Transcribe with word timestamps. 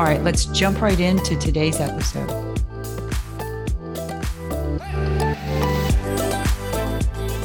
All 0.00 0.06
right, 0.06 0.22
let's 0.22 0.46
jump 0.46 0.80
right 0.80 0.98
into 0.98 1.36
today's 1.36 1.78
episode. 1.78 2.30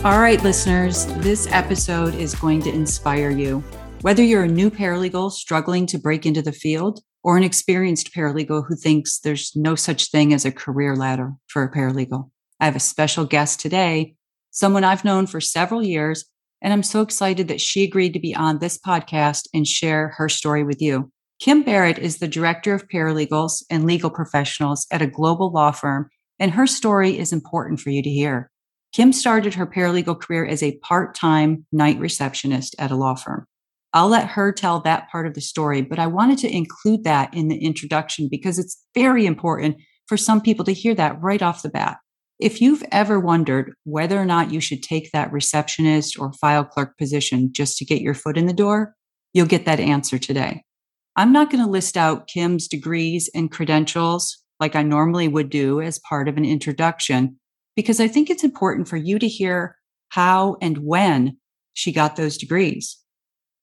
All 0.05 0.19
right, 0.21 0.41
listeners, 0.41 1.05
this 1.17 1.51
episode 1.51 2.15
is 2.15 2.33
going 2.33 2.61
to 2.61 2.69
inspire 2.69 3.29
you. 3.29 3.61
Whether 4.03 4.23
you're 4.23 4.45
a 4.45 4.47
new 4.47 4.71
paralegal 4.71 5.33
struggling 5.33 5.85
to 5.87 5.97
break 5.97 6.25
into 6.25 6.41
the 6.41 6.53
field 6.53 7.01
or 7.25 7.35
an 7.35 7.43
experienced 7.43 8.13
paralegal 8.15 8.65
who 8.65 8.77
thinks 8.77 9.19
there's 9.19 9.53
no 9.57 9.75
such 9.75 10.09
thing 10.09 10.33
as 10.33 10.45
a 10.45 10.51
career 10.53 10.95
ladder 10.95 11.33
for 11.47 11.61
a 11.61 11.69
paralegal, 11.69 12.31
I 12.61 12.65
have 12.67 12.77
a 12.77 12.79
special 12.79 13.25
guest 13.25 13.59
today, 13.59 14.15
someone 14.51 14.85
I've 14.85 15.03
known 15.03 15.27
for 15.27 15.41
several 15.41 15.83
years, 15.83 16.23
and 16.61 16.71
I'm 16.71 16.83
so 16.83 17.01
excited 17.01 17.49
that 17.49 17.59
she 17.59 17.83
agreed 17.83 18.13
to 18.13 18.19
be 18.21 18.33
on 18.33 18.59
this 18.59 18.77
podcast 18.77 19.49
and 19.53 19.67
share 19.67 20.13
her 20.15 20.29
story 20.29 20.63
with 20.63 20.81
you. 20.81 21.11
Kim 21.39 21.63
Barrett 21.63 21.99
is 21.99 22.17
the 22.17 22.27
director 22.27 22.73
of 22.73 22.87
paralegals 22.87 23.63
and 23.69 23.85
legal 23.85 24.09
professionals 24.09 24.87
at 24.91 25.01
a 25.01 25.07
global 25.07 25.51
law 25.51 25.71
firm, 25.71 26.09
and 26.39 26.51
her 26.51 26.65
story 26.65 27.17
is 27.17 27.33
important 27.33 27.79
for 27.79 27.89
you 27.89 28.01
to 28.01 28.09
hear. 28.09 28.49
Kim 28.93 29.11
started 29.11 29.53
her 29.53 29.67
paralegal 29.67 30.19
career 30.19 30.45
as 30.45 30.63
a 30.63 30.77
part 30.77 31.13
time 31.13 31.65
night 31.71 31.99
receptionist 31.99 32.75
at 32.79 32.91
a 32.91 32.95
law 32.95 33.15
firm. 33.15 33.45
I'll 33.91 34.07
let 34.07 34.27
her 34.29 34.51
tell 34.51 34.81
that 34.81 35.09
part 35.09 35.27
of 35.27 35.33
the 35.33 35.41
story, 35.41 35.81
but 35.81 35.99
I 35.99 36.07
wanted 36.07 36.37
to 36.39 36.53
include 36.53 37.03
that 37.03 37.33
in 37.33 37.47
the 37.47 37.57
introduction 37.57 38.27
because 38.29 38.59
it's 38.59 38.81
very 38.93 39.25
important 39.25 39.77
for 40.07 40.17
some 40.17 40.41
people 40.41 40.65
to 40.65 40.73
hear 40.73 40.95
that 40.95 41.21
right 41.21 41.41
off 41.41 41.61
the 41.61 41.69
bat. 41.69 41.97
If 42.39 42.61
you've 42.61 42.83
ever 42.91 43.19
wondered 43.19 43.73
whether 43.85 44.19
or 44.19 44.25
not 44.25 44.51
you 44.51 44.59
should 44.59 44.83
take 44.83 45.11
that 45.11 45.31
receptionist 45.31 46.19
or 46.19 46.33
file 46.33 46.65
clerk 46.65 46.97
position 46.97 47.53
just 47.53 47.77
to 47.77 47.85
get 47.85 48.01
your 48.01 48.13
foot 48.13 48.37
in 48.37 48.45
the 48.45 48.53
door, 48.53 48.93
you'll 49.33 49.45
get 49.45 49.65
that 49.65 49.79
answer 49.79 50.17
today. 50.17 50.64
I'm 51.17 51.31
not 51.31 51.49
going 51.49 51.63
to 51.63 51.69
list 51.69 51.95
out 51.95 52.27
Kim's 52.27 52.67
degrees 52.67 53.29
and 53.33 53.51
credentials 53.51 54.37
like 54.59 54.75
I 54.75 54.83
normally 54.83 55.27
would 55.27 55.49
do 55.49 55.81
as 55.81 55.99
part 55.99 56.27
of 56.27 56.37
an 56.37 56.45
introduction, 56.45 57.37
because 57.75 57.99
I 57.99 58.07
think 58.07 58.29
it's 58.29 58.43
important 58.43 58.87
for 58.87 58.97
you 58.97 59.19
to 59.19 59.27
hear 59.27 59.77
how 60.09 60.57
and 60.61 60.77
when 60.79 61.37
she 61.73 61.91
got 61.91 62.15
those 62.15 62.37
degrees. 62.37 62.97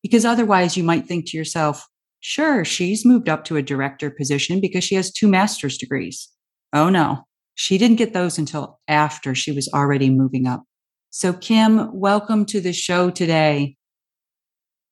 Because 0.02 0.24
otherwise, 0.24 0.76
you 0.76 0.82
might 0.82 1.06
think 1.06 1.26
to 1.26 1.36
yourself, 1.36 1.86
sure, 2.20 2.64
she's 2.64 3.04
moved 3.04 3.28
up 3.28 3.44
to 3.44 3.56
a 3.56 3.62
director 3.62 4.10
position 4.10 4.60
because 4.60 4.84
she 4.84 4.94
has 4.94 5.12
two 5.12 5.28
master's 5.28 5.76
degrees. 5.76 6.28
Oh 6.72 6.88
no, 6.88 7.26
she 7.54 7.76
didn't 7.76 7.96
get 7.96 8.14
those 8.14 8.38
until 8.38 8.80
after 8.88 9.34
she 9.34 9.52
was 9.52 9.68
already 9.74 10.08
moving 10.08 10.46
up. 10.46 10.62
So, 11.10 11.34
Kim, 11.34 11.90
welcome 11.92 12.46
to 12.46 12.60
the 12.60 12.72
show 12.72 13.10
today. 13.10 13.76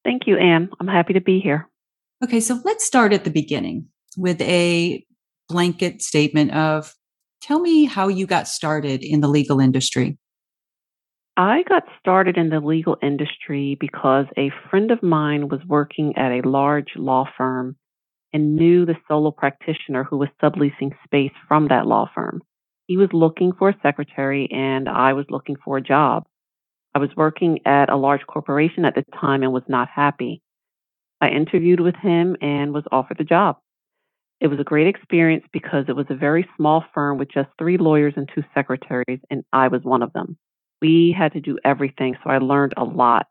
Thank 0.04 0.26
you, 0.26 0.36
Anne. 0.36 0.68
I'm 0.78 0.88
happy 0.88 1.14
to 1.14 1.20
be 1.20 1.40
here. 1.40 1.69
Okay, 2.22 2.40
so 2.40 2.60
let's 2.64 2.84
start 2.84 3.14
at 3.14 3.24
the 3.24 3.30
beginning 3.30 3.86
with 4.18 4.42
a 4.42 5.02
blanket 5.48 6.02
statement 6.02 6.52
of 6.52 6.94
tell 7.40 7.60
me 7.60 7.86
how 7.86 8.08
you 8.08 8.26
got 8.26 8.46
started 8.46 9.02
in 9.02 9.20
the 9.20 9.28
legal 9.28 9.58
industry. 9.58 10.18
I 11.38 11.62
got 11.66 11.84
started 11.98 12.36
in 12.36 12.50
the 12.50 12.60
legal 12.60 12.98
industry 13.02 13.78
because 13.80 14.26
a 14.36 14.52
friend 14.68 14.90
of 14.90 15.02
mine 15.02 15.48
was 15.48 15.60
working 15.66 16.12
at 16.18 16.32
a 16.32 16.46
large 16.46 16.90
law 16.94 17.24
firm 17.38 17.76
and 18.34 18.54
knew 18.54 18.84
the 18.84 18.96
solo 19.08 19.30
practitioner 19.30 20.04
who 20.04 20.18
was 20.18 20.28
subleasing 20.42 20.92
space 21.04 21.32
from 21.48 21.68
that 21.68 21.86
law 21.86 22.10
firm. 22.14 22.42
He 22.86 22.98
was 22.98 23.08
looking 23.14 23.52
for 23.58 23.70
a 23.70 23.80
secretary 23.82 24.46
and 24.52 24.90
I 24.90 25.14
was 25.14 25.24
looking 25.30 25.56
for 25.64 25.78
a 25.78 25.82
job. 25.82 26.26
I 26.94 26.98
was 26.98 27.10
working 27.16 27.60
at 27.64 27.88
a 27.88 27.96
large 27.96 28.26
corporation 28.26 28.84
at 28.84 28.94
the 28.94 29.04
time 29.18 29.42
and 29.42 29.54
was 29.54 29.62
not 29.68 29.88
happy. 29.88 30.42
I 31.20 31.28
interviewed 31.28 31.80
with 31.80 31.96
him 31.96 32.36
and 32.40 32.72
was 32.72 32.84
offered 32.90 33.18
the 33.18 33.24
job. 33.24 33.58
It 34.40 34.46
was 34.46 34.58
a 34.58 34.64
great 34.64 34.86
experience 34.86 35.44
because 35.52 35.84
it 35.88 35.96
was 35.96 36.06
a 36.08 36.14
very 36.14 36.48
small 36.56 36.84
firm 36.94 37.18
with 37.18 37.30
just 37.30 37.50
three 37.58 37.76
lawyers 37.76 38.14
and 38.16 38.28
two 38.34 38.42
secretaries, 38.54 39.20
and 39.28 39.44
I 39.52 39.68
was 39.68 39.82
one 39.82 40.02
of 40.02 40.12
them. 40.14 40.38
We 40.80 41.14
had 41.16 41.34
to 41.34 41.40
do 41.40 41.58
everything, 41.62 42.16
so 42.24 42.30
I 42.30 42.38
learned 42.38 42.72
a 42.76 42.84
lot. 42.84 43.26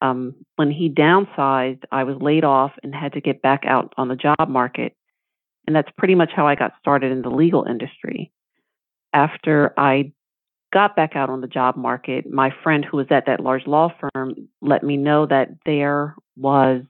Um, 0.00 0.34
when 0.56 0.70
he 0.70 0.88
downsized, 0.88 1.84
I 1.92 2.04
was 2.04 2.16
laid 2.20 2.44
off 2.44 2.72
and 2.82 2.94
had 2.94 3.12
to 3.12 3.20
get 3.20 3.42
back 3.42 3.64
out 3.66 3.92
on 3.98 4.08
the 4.08 4.16
job 4.16 4.48
market. 4.48 4.94
And 5.66 5.76
that's 5.76 5.90
pretty 5.98 6.14
much 6.14 6.30
how 6.34 6.46
I 6.46 6.54
got 6.54 6.72
started 6.78 7.12
in 7.12 7.22
the 7.22 7.30
legal 7.30 7.64
industry. 7.64 8.32
After 9.12 9.74
I 9.76 10.12
got 10.76 10.94
back 10.94 11.16
out 11.16 11.30
on 11.30 11.40
the 11.40 11.46
job 11.46 11.74
market, 11.74 12.30
my 12.30 12.50
friend 12.62 12.84
who 12.84 12.98
was 12.98 13.06
at 13.08 13.24
that 13.24 13.40
large 13.40 13.66
law 13.66 13.88
firm 13.98 14.34
let 14.60 14.82
me 14.82 14.98
know 14.98 15.24
that 15.24 15.48
there 15.64 16.14
was 16.36 16.82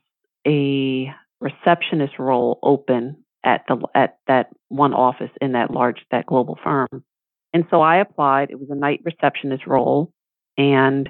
a 0.45 1.07
receptionist 1.41 2.15
role 2.19 2.59
open 2.65 3.23
at 3.45 3.63
the 3.69 3.77
at 3.95 4.19
that 4.27 4.49
one 4.71 4.93
office 4.93 5.31
in 5.41 5.53
that 5.53 5.71
large 5.71 6.01
that 6.11 6.27
global 6.27 6.59
firm. 6.65 7.05
And 7.55 7.65
so 7.71 7.81
I 7.81 7.99
applied. 7.99 8.51
It 8.51 8.59
was 8.59 8.71
a 8.71 8.75
night 8.75 9.03
receptionist 9.05 9.69
role 9.69 10.13
and 10.59 11.09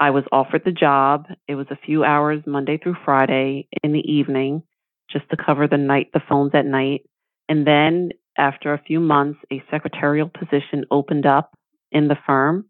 I 0.00 0.10
was 0.10 0.24
offered 0.32 0.62
the 0.64 0.72
job. 0.72 1.26
It 1.46 1.54
was 1.54 1.68
a 1.70 1.78
few 1.86 2.02
hours 2.02 2.42
Monday 2.44 2.76
through 2.76 2.96
Friday 3.04 3.68
in 3.84 3.92
the 3.92 4.00
evening 4.00 4.64
just 5.12 5.30
to 5.30 5.36
cover 5.36 5.68
the 5.68 5.76
night 5.76 6.10
the 6.12 6.20
phones 6.28 6.56
at 6.56 6.66
night. 6.66 7.02
And 7.48 7.64
then 7.64 8.08
after 8.36 8.74
a 8.74 8.82
few 8.84 8.98
months 8.98 9.38
a 9.52 9.62
secretarial 9.70 10.28
position 10.28 10.86
opened 10.90 11.24
up 11.24 11.54
in 11.94 12.08
the 12.08 12.18
firm. 12.26 12.66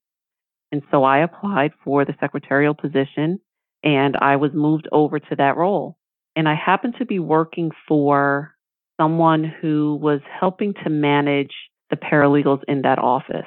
And 0.70 0.82
so 0.90 1.02
I 1.02 1.18
applied 1.18 1.72
for 1.82 2.04
the 2.04 2.14
secretarial 2.20 2.74
position 2.74 3.40
and 3.82 4.16
I 4.16 4.36
was 4.36 4.52
moved 4.54 4.88
over 4.92 5.18
to 5.18 5.36
that 5.36 5.56
role. 5.56 5.98
And 6.36 6.48
I 6.48 6.54
happened 6.54 6.96
to 6.98 7.06
be 7.06 7.18
working 7.18 7.70
for 7.88 8.54
someone 9.00 9.44
who 9.44 9.98
was 10.00 10.20
helping 10.40 10.74
to 10.84 10.90
manage 10.90 11.52
the 11.90 11.96
paralegals 11.96 12.62
in 12.68 12.82
that 12.82 12.98
office. 12.98 13.46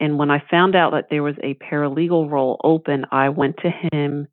And 0.00 0.18
when 0.18 0.30
I 0.30 0.42
found 0.50 0.76
out 0.76 0.92
that 0.92 1.06
there 1.10 1.22
was 1.22 1.34
a 1.42 1.54
paralegal 1.54 2.30
role 2.30 2.60
open, 2.62 3.04
I 3.10 3.30
went 3.30 3.56
to 3.58 3.70
him 3.92 4.28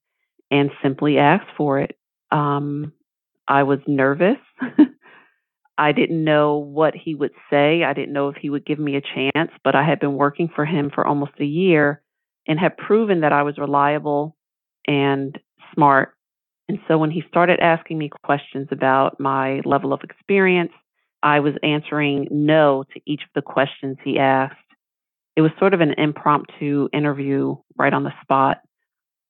and 0.51 0.69
simply 0.83 1.17
asked 1.17 1.49
for 1.57 1.79
it. 1.79 1.97
Um, 2.31 2.93
I 3.47 3.63
was 3.63 3.79
nervous. 3.87 4.37
I 5.77 5.91
didn't 5.91 6.23
know 6.23 6.57
what 6.57 6.93
he 6.95 7.15
would 7.15 7.33
say. 7.49 7.83
I 7.83 7.93
didn't 7.93 8.13
know 8.13 8.29
if 8.29 8.37
he 8.37 8.49
would 8.49 8.65
give 8.65 8.79
me 8.79 8.95
a 8.95 9.01
chance, 9.01 9.51
but 9.63 9.75
I 9.75 9.83
had 9.83 9.99
been 9.99 10.13
working 10.13 10.49
for 10.53 10.65
him 10.65 10.89
for 10.93 11.05
almost 11.05 11.33
a 11.39 11.45
year 11.45 12.01
and 12.47 12.59
had 12.59 12.77
proven 12.77 13.21
that 13.21 13.33
I 13.33 13.43
was 13.43 13.57
reliable 13.57 14.37
and 14.87 15.37
smart. 15.73 16.13
And 16.69 16.79
so 16.87 16.97
when 16.97 17.11
he 17.11 17.23
started 17.27 17.59
asking 17.59 17.97
me 17.97 18.09
questions 18.23 18.69
about 18.71 19.19
my 19.19 19.61
level 19.65 19.93
of 19.93 20.01
experience, 20.01 20.71
I 21.21 21.39
was 21.39 21.53
answering 21.63 22.27
no 22.31 22.85
to 22.93 23.01
each 23.05 23.21
of 23.23 23.29
the 23.35 23.41
questions 23.41 23.97
he 24.03 24.17
asked. 24.17 24.55
It 25.35 25.41
was 25.41 25.51
sort 25.59 25.73
of 25.73 25.81
an 25.81 25.93
impromptu 25.97 26.87
interview 26.93 27.55
right 27.77 27.93
on 27.93 28.03
the 28.03 28.13
spot. 28.21 28.61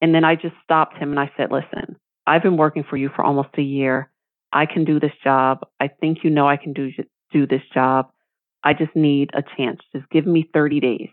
And 0.01 0.13
then 0.13 0.23
I 0.23 0.35
just 0.35 0.55
stopped 0.63 0.97
him 0.97 1.09
and 1.09 1.19
I 1.19 1.31
said, 1.35 1.51
Listen, 1.51 1.95
I've 2.27 2.43
been 2.43 2.57
working 2.57 2.83
for 2.87 2.97
you 2.97 3.09
for 3.15 3.23
almost 3.23 3.49
a 3.57 3.61
year. 3.61 4.11
I 4.51 4.65
can 4.65 4.85
do 4.85 4.99
this 4.99 5.11
job. 5.23 5.65
I 5.79 5.87
think 5.87 6.19
you 6.23 6.29
know 6.29 6.47
I 6.47 6.57
can 6.57 6.73
do 6.73 6.91
do 7.31 7.47
this 7.47 7.61
job. 7.73 8.09
I 8.63 8.73
just 8.73 8.95
need 8.95 9.29
a 9.33 9.43
chance. 9.57 9.79
Just 9.93 10.09
give 10.09 10.25
me 10.25 10.49
30 10.53 10.79
days. 10.79 11.09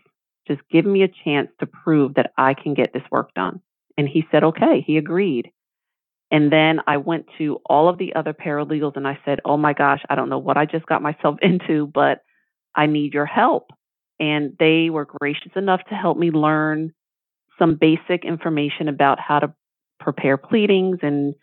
Just 0.47 0.61
give 0.71 0.85
me 0.85 1.03
a 1.03 1.11
chance 1.23 1.49
to 1.59 1.67
prove 1.67 2.15
that 2.15 2.31
I 2.37 2.53
can 2.53 2.73
get 2.73 2.93
this 2.93 3.03
work 3.11 3.33
done. 3.35 3.61
And 3.97 4.07
he 4.07 4.25
said, 4.31 4.43
okay. 4.43 4.83
He 4.85 4.97
agreed. 4.97 5.51
And 6.31 6.51
then 6.51 6.79
I 6.87 6.97
went 6.97 7.27
to 7.37 7.61
all 7.65 7.89
of 7.89 7.99
the 7.99 8.15
other 8.15 8.33
paralegals 8.33 8.95
and 8.95 9.07
I 9.07 9.19
said, 9.23 9.39
oh 9.45 9.55
my 9.55 9.73
gosh, 9.73 10.01
I 10.09 10.15
don't 10.15 10.29
know 10.29 10.39
what 10.39 10.57
I 10.57 10.65
just 10.65 10.87
got 10.87 11.01
myself 11.01 11.37
into, 11.41 11.85
but 11.85 12.23
I 12.75 12.87
need 12.87 13.13
your 13.13 13.27
help. 13.27 13.69
And 14.19 14.55
they 14.59 14.89
were 14.89 15.05
gracious 15.05 15.51
enough 15.55 15.81
to 15.89 15.95
help 15.95 16.17
me 16.17 16.31
learn 16.31 16.93
some 17.59 17.75
basic 17.75 18.25
information 18.25 18.87
about 18.87 19.19
how 19.19 19.39
to 19.39 19.53
prepare 19.99 20.37
pleadings 20.37 20.99
and 21.01 21.35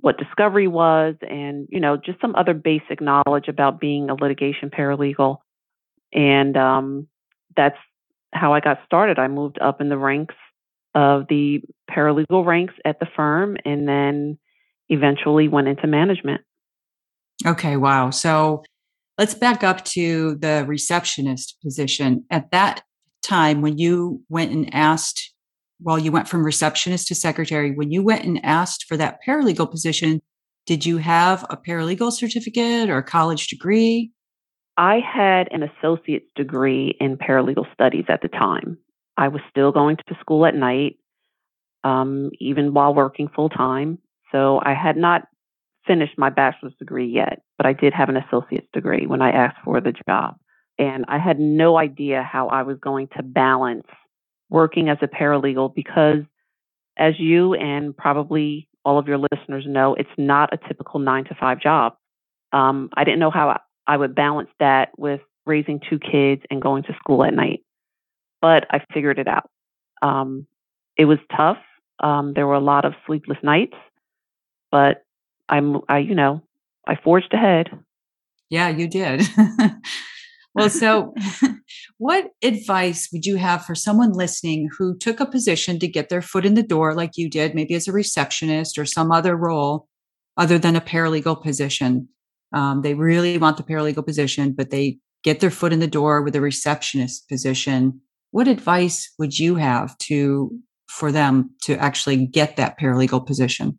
what 0.00 0.16
discovery 0.18 0.68
was 0.68 1.14
and 1.22 1.66
you 1.70 1.80
know 1.80 1.96
just 1.96 2.20
some 2.20 2.34
other 2.36 2.54
basic 2.54 3.00
knowledge 3.00 3.48
about 3.48 3.80
being 3.80 4.10
a 4.10 4.14
litigation 4.14 4.70
paralegal 4.70 5.38
and 6.12 6.56
um, 6.56 7.08
that's 7.56 7.76
how 8.32 8.52
i 8.52 8.60
got 8.60 8.78
started 8.84 9.18
i 9.18 9.26
moved 9.28 9.58
up 9.60 9.80
in 9.80 9.88
the 9.88 9.98
ranks 9.98 10.34
of 10.94 11.26
the 11.28 11.60
paralegal 11.90 12.44
ranks 12.44 12.74
at 12.84 13.00
the 13.00 13.06
firm 13.16 13.56
and 13.64 13.88
then 13.88 14.38
eventually 14.88 15.48
went 15.48 15.68
into 15.68 15.86
management 15.86 16.40
Okay, 17.46 17.76
wow. 17.76 18.10
So 18.10 18.64
let's 19.16 19.34
back 19.34 19.62
up 19.62 19.84
to 19.86 20.36
the 20.36 20.64
receptionist 20.66 21.56
position. 21.62 22.24
At 22.30 22.50
that 22.50 22.82
time, 23.22 23.60
when 23.60 23.78
you 23.78 24.22
went 24.28 24.52
and 24.52 24.72
asked, 24.74 25.32
well, 25.80 25.98
you 25.98 26.10
went 26.10 26.28
from 26.28 26.44
receptionist 26.44 27.08
to 27.08 27.14
secretary, 27.14 27.72
when 27.72 27.90
you 27.90 28.02
went 28.02 28.24
and 28.24 28.44
asked 28.44 28.84
for 28.88 28.96
that 28.96 29.18
paralegal 29.26 29.70
position, 29.70 30.20
did 30.66 30.84
you 30.84 30.98
have 30.98 31.46
a 31.50 31.56
paralegal 31.56 32.12
certificate 32.12 32.90
or 32.90 32.98
a 32.98 33.02
college 33.02 33.48
degree? 33.48 34.12
I 34.76 35.00
had 35.00 35.48
an 35.50 35.62
associate's 35.62 36.30
degree 36.36 36.96
in 37.00 37.16
paralegal 37.16 37.72
studies 37.72 38.04
at 38.08 38.22
the 38.22 38.28
time. 38.28 38.78
I 39.16 39.28
was 39.28 39.40
still 39.50 39.72
going 39.72 39.96
to 39.96 40.16
school 40.20 40.46
at 40.46 40.54
night, 40.54 40.96
um, 41.84 42.30
even 42.38 42.74
while 42.74 42.94
working 42.94 43.28
full 43.34 43.48
time. 43.48 43.98
So 44.30 44.60
I 44.62 44.74
had 44.74 44.96
not 44.96 45.22
finished 45.86 46.18
my 46.18 46.30
bachelor's 46.30 46.74
degree 46.78 47.08
yet, 47.08 47.40
but 47.56 47.66
I 47.66 47.72
did 47.72 47.92
have 47.94 48.08
an 48.08 48.16
associate's 48.16 48.68
degree 48.72 49.06
when 49.06 49.22
I 49.22 49.30
asked 49.30 49.56
for 49.64 49.80
the 49.80 49.94
job. 50.06 50.36
And 50.78 51.04
I 51.08 51.18
had 51.18 51.40
no 51.40 51.76
idea 51.76 52.22
how 52.22 52.48
I 52.48 52.62
was 52.62 52.78
going 52.78 53.08
to 53.16 53.22
balance 53.22 53.86
working 54.50 54.88
as 54.88 54.98
a 55.02 55.06
paralegal 55.08 55.74
because, 55.74 56.22
as 56.96 57.14
you 57.18 57.54
and 57.54 57.96
probably 57.96 58.68
all 58.84 58.98
of 58.98 59.06
your 59.06 59.18
listeners 59.18 59.64
know, 59.66 59.94
it's 59.94 60.08
not 60.16 60.52
a 60.52 60.68
typical 60.68 61.00
nine 61.00 61.24
to 61.24 61.34
five 61.34 61.60
job. 61.60 61.94
Um, 62.52 62.88
I 62.94 63.04
didn't 63.04 63.20
know 63.20 63.30
how 63.30 63.60
I 63.86 63.96
would 63.96 64.14
balance 64.14 64.50
that 64.60 64.90
with 64.96 65.20
raising 65.46 65.80
two 65.88 65.98
kids 65.98 66.42
and 66.50 66.62
going 66.62 66.84
to 66.84 66.94
school 66.98 67.24
at 67.24 67.34
night. 67.34 67.60
But 68.40 68.66
I 68.70 68.84
figured 68.92 69.18
it 69.18 69.26
out. 69.26 69.50
Um, 70.02 70.46
it 70.96 71.06
was 71.06 71.18
tough. 71.36 71.58
Um, 72.00 72.34
there 72.34 72.46
were 72.46 72.54
a 72.54 72.60
lot 72.60 72.84
of 72.84 72.92
sleepless 73.06 73.38
nights, 73.42 73.76
but 74.70 75.04
I'm, 75.48 75.78
I, 75.88 75.98
you 75.98 76.14
know, 76.14 76.42
I 76.86 76.96
forged 76.96 77.34
ahead. 77.34 77.70
Yeah, 78.48 78.68
you 78.68 78.86
did. 78.86 79.22
well, 80.58 80.70
so 80.70 81.14
what 81.98 82.30
advice 82.42 83.08
would 83.12 83.24
you 83.24 83.36
have 83.36 83.64
for 83.64 83.74
someone 83.74 84.12
listening 84.12 84.68
who 84.76 84.96
took 84.96 85.20
a 85.20 85.26
position 85.26 85.78
to 85.78 85.88
get 85.88 86.08
their 86.08 86.22
foot 86.22 86.44
in 86.44 86.54
the 86.54 86.62
door 86.62 86.94
like 86.94 87.16
you 87.16 87.30
did, 87.30 87.54
maybe 87.54 87.74
as 87.74 87.88
a 87.88 87.92
receptionist 87.92 88.78
or 88.78 88.84
some 88.84 89.10
other 89.10 89.36
role 89.36 89.88
other 90.36 90.58
than 90.58 90.76
a 90.76 90.80
paralegal 90.80 91.42
position? 91.42 92.08
Um, 92.52 92.82
they 92.82 92.94
really 92.94 93.38
want 93.38 93.56
the 93.56 93.62
paralegal 93.62 94.06
position, 94.06 94.52
but 94.52 94.70
they 94.70 94.98
get 95.22 95.40
their 95.40 95.50
foot 95.50 95.72
in 95.72 95.80
the 95.80 95.86
door 95.86 96.22
with 96.22 96.34
a 96.36 96.40
receptionist 96.40 97.28
position. 97.28 98.00
What 98.30 98.48
advice 98.48 99.12
would 99.18 99.38
you 99.38 99.56
have 99.56 99.96
to 99.98 100.50
for 100.88 101.12
them 101.12 101.50
to 101.62 101.76
actually 101.76 102.26
get 102.26 102.56
that 102.56 102.78
paralegal 102.78 103.26
position? 103.26 103.78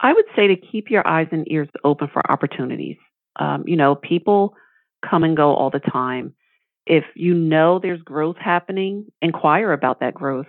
I 0.00 0.12
would 0.12 0.24
say 0.34 0.48
to 0.48 0.56
keep 0.56 0.90
your 0.90 1.06
eyes 1.06 1.28
and 1.30 1.50
ears 1.50 1.68
open 1.84 2.08
for 2.12 2.28
opportunities. 2.30 2.96
Um, 3.38 3.64
you 3.66 3.76
know, 3.76 3.94
people 3.94 4.54
come 5.08 5.24
and 5.24 5.36
go 5.36 5.54
all 5.54 5.70
the 5.70 5.80
time. 5.80 6.34
If 6.86 7.04
you 7.14 7.34
know 7.34 7.78
there's 7.78 8.02
growth 8.02 8.36
happening, 8.38 9.06
inquire 9.20 9.72
about 9.72 10.00
that 10.00 10.14
growth. 10.14 10.46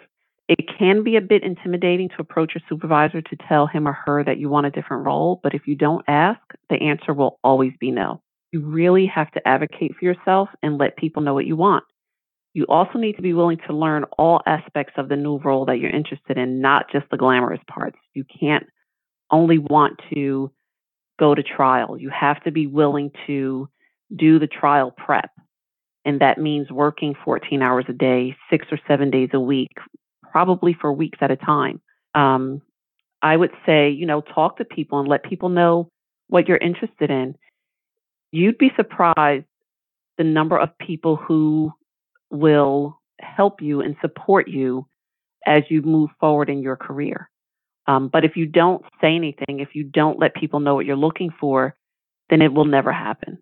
It 0.48 0.66
can 0.78 1.04
be 1.04 1.16
a 1.16 1.22
bit 1.22 1.44
intimidating 1.44 2.10
to 2.10 2.16
approach 2.20 2.54
your 2.56 2.64
supervisor 2.68 3.22
to 3.22 3.36
tell 3.48 3.66
him 3.68 3.88
or 3.88 3.94
her 3.94 4.24
that 4.24 4.40
you 4.40 4.50
want 4.50 4.66
a 4.66 4.72
different 4.72 5.06
role, 5.06 5.40
but 5.42 5.54
if 5.54 5.68
you 5.68 5.76
don't 5.76 6.04
ask, 6.08 6.42
the 6.70 6.82
answer 6.82 7.14
will 7.14 7.40
always 7.44 7.74
be 7.80 7.92
no. 7.92 8.22
You 8.52 8.62
really 8.62 9.06
have 9.08 9.32
to 9.32 9.48
advocate 9.48 9.96
for 9.98 10.06
yourself 10.06 10.50
and 10.62 10.78
let 10.78 10.98
people 10.98 11.24
know 11.24 11.34
what 11.34 11.46
you 11.46 11.56
want. 11.56 11.84
You 12.54 12.66
also 12.70 13.00
need 13.00 13.16
to 13.16 13.22
be 13.22 13.34
willing 13.34 13.58
to 13.68 13.74
learn 13.74 14.04
all 14.18 14.42
aspects 14.46 14.94
of 14.98 15.10
the 15.10 15.16
new 15.16 15.40
role 15.40 15.66
that 15.66 15.80
you're 15.80 15.90
interested 15.90 16.38
in, 16.38 16.62
not 16.62 16.92
just 16.92 17.10
the 17.10 17.18
glamorous 17.18 17.62
parts. 17.68 17.98
You 18.14 18.26
can't 18.40 18.68
only 19.32 19.58
want 19.58 20.00
to 20.14 20.52
go 21.20 21.34
to 21.34 21.42
trial. 21.42 21.98
You 21.98 22.10
have 22.10 22.44
to 22.44 22.52
be 22.52 22.68
willing 22.68 23.12
to 23.28 23.70
do 24.16 24.40
the 24.40 24.48
trial 24.48 24.92
prep. 24.92 25.32
And 26.06 26.20
that 26.22 26.38
means 26.38 26.70
working 26.70 27.16
14 27.24 27.62
hours 27.62 27.86
a 27.88 27.94
day, 27.94 28.36
six 28.50 28.68
or 28.72 28.80
seven 28.88 29.10
days 29.10 29.30
a 29.34 29.40
week, 29.40 29.72
probably 30.32 30.76
for 30.80 30.92
weeks 30.92 31.20
at 31.22 31.32
a 31.32 31.38
time. 31.38 31.82
Um, 32.14 32.62
I 33.22 33.38
would 33.38 33.52
say, 33.66 33.90
you 33.90 34.06
know, 34.06 34.22
talk 34.22 34.58
to 34.58 34.66
people 34.66 35.00
and 35.00 35.08
let 35.08 35.24
people 35.24 35.50
know 35.50 35.90
what 36.28 36.48
you're 36.48 36.58
interested 36.58 37.10
in. 37.10 37.36
You'd 38.32 38.58
be 38.58 38.72
surprised 38.76 39.46
the 40.18 40.24
number 40.24 40.58
of 40.58 40.78
people 40.78 41.16
who 41.16 41.72
will 42.30 43.00
help 43.22 43.62
you 43.62 43.82
and 43.82 43.96
support 44.02 44.48
you 44.48 44.86
as 45.46 45.64
you 45.70 45.82
move 45.82 46.10
forward 46.20 46.50
in 46.50 46.62
your 46.62 46.76
career. 46.76 47.30
Um, 47.88 48.10
but 48.12 48.24
if 48.24 48.36
you 48.36 48.46
don't 48.46 48.84
say 49.02 49.16
anything, 49.16 49.60
if 49.60 49.70
you 49.74 49.84
don't 49.84 50.20
let 50.20 50.36
people 50.36 50.60
know 50.60 50.76
what 50.76 50.86
you're 50.86 50.96
looking 50.96 51.32
for, 51.40 51.76
then 52.30 52.42
it 52.42 52.54
will 52.54 52.66
never 52.66 52.92
happen. 52.92 53.40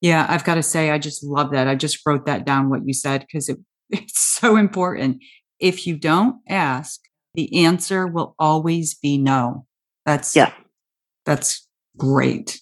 Yeah, 0.00 0.26
I've 0.28 0.44
got 0.44 0.54
to 0.54 0.62
say, 0.62 0.90
I 0.90 0.98
just 0.98 1.24
love 1.24 1.50
that. 1.50 1.66
I 1.66 1.74
just 1.74 1.98
wrote 2.06 2.26
that 2.26 2.44
down 2.44 2.70
what 2.70 2.86
you 2.86 2.94
said 2.94 3.20
because 3.20 3.48
it, 3.48 3.58
it's 3.90 4.18
so 4.18 4.56
important. 4.56 5.22
If 5.58 5.86
you 5.86 5.96
don't 5.96 6.36
ask, 6.48 7.00
the 7.34 7.64
answer 7.64 8.06
will 8.06 8.34
always 8.38 8.94
be 8.94 9.18
no. 9.18 9.66
That's 10.06 10.34
yeah. 10.34 10.52
That's 11.26 11.66
great. 11.96 12.60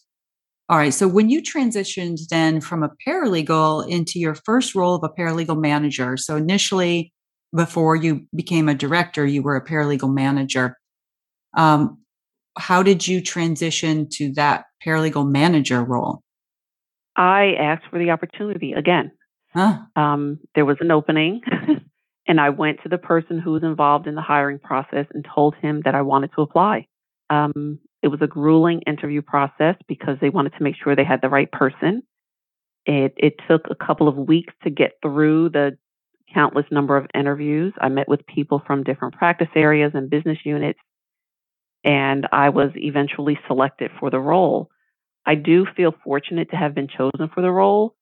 All 0.69 0.79
right. 0.79 0.93
So 0.93 1.07
when 1.07 1.31
you 1.31 1.41
transitioned 1.43 2.27
then 2.29 2.61
from 2.61 2.83
a 2.83 2.91
paralegal 3.07 3.89
into 3.89 4.19
your 4.19 4.35
first 4.35 4.75
role 4.75 4.97
of 4.97 5.05
a 5.05 5.09
paralegal 5.09 5.61
manager, 5.61 6.17
so 6.17 6.37
initially 6.37 7.13
before 7.55 7.95
you 7.95 8.27
became 8.35 8.69
a 8.69 8.75
director, 8.75 9.25
you 9.25 9.43
were 9.43 9.55
a 9.57 9.65
paralegal 9.65 10.13
manager. 10.13 10.77
Um, 11.57 11.99
how 12.59 12.83
did 12.83 13.07
you 13.07 13.21
transition 13.21 14.09
to 14.15 14.33
that 14.33 14.65
paralegal 14.85 15.31
manager 15.31 15.85
role? 15.85 16.23
I 17.17 17.55
asked 17.59 17.85
for 17.91 17.99
the 17.99 18.11
opportunity 18.11 18.73
again. 18.73 19.13
Huh. 19.55 19.79
Um, 19.97 20.39
there 20.55 20.67
was 20.67 20.77
an 20.81 20.91
opening, 20.91 21.41
and 22.29 22.41
I 22.41 22.51
went 22.51 22.83
to 22.83 22.89
the 22.89 22.99
person 22.99 23.39
who 23.39 23.53
was 23.53 23.63
involved 23.63 24.07
in 24.07 24.15
the 24.15 24.23
hiring 24.23 24.59
process 24.59 25.07
and 25.13 25.27
told 25.35 25.55
him 25.57 25.83
that 25.85 25.95
I 25.95 26.03
wanted 26.03 26.31
to 26.35 26.43
apply. 26.43 26.87
Um, 27.31 27.79
it 28.03 28.09
was 28.09 28.21
a 28.23 28.27
grueling 28.27 28.83
interview 28.83 29.23
process 29.23 29.77
because 29.89 30.19
they 30.21 30.29
wanted 30.29 30.53
to 30.59 30.63
make 30.63 30.77
sure 30.77 30.95
they 30.95 31.05
had 31.05 31.23
the 31.23 31.29
right 31.29 31.51
person. 31.51 32.03
It, 32.85 33.15
it 33.17 33.35
took 33.49 33.63
a 33.71 33.75
couple 33.75 34.07
of 34.09 34.17
weeks 34.17 34.53
to 34.63 34.71
get 34.71 34.93
through 35.03 35.49
the 35.49 35.77
countless 36.33 36.67
number 36.71 36.97
of 36.97 37.07
interviews. 37.15 37.73
I 37.81 37.89
met 37.89 38.09
with 38.09 38.27
people 38.27 38.63
from 38.67 38.85
different 38.85 39.15
practice 39.15 39.49
areas 39.57 39.93
and 39.95 40.11
business 40.11 40.39
units, 40.45 40.79
and 41.83 42.29
I 42.31 42.51
was 42.51 42.71
eventually 42.75 43.39
selected 43.47 43.91
for 43.99 44.11
the 44.11 44.21
role. 44.21 44.69
I 45.27 45.35
do 45.35 45.67
feel 45.77 45.95
fortunate 46.05 46.51
to 46.51 46.57
have 46.57 46.75
been 46.75 46.89
chosen 46.89 47.29
for 47.35 47.43
the 47.43 47.51
role 47.51 47.95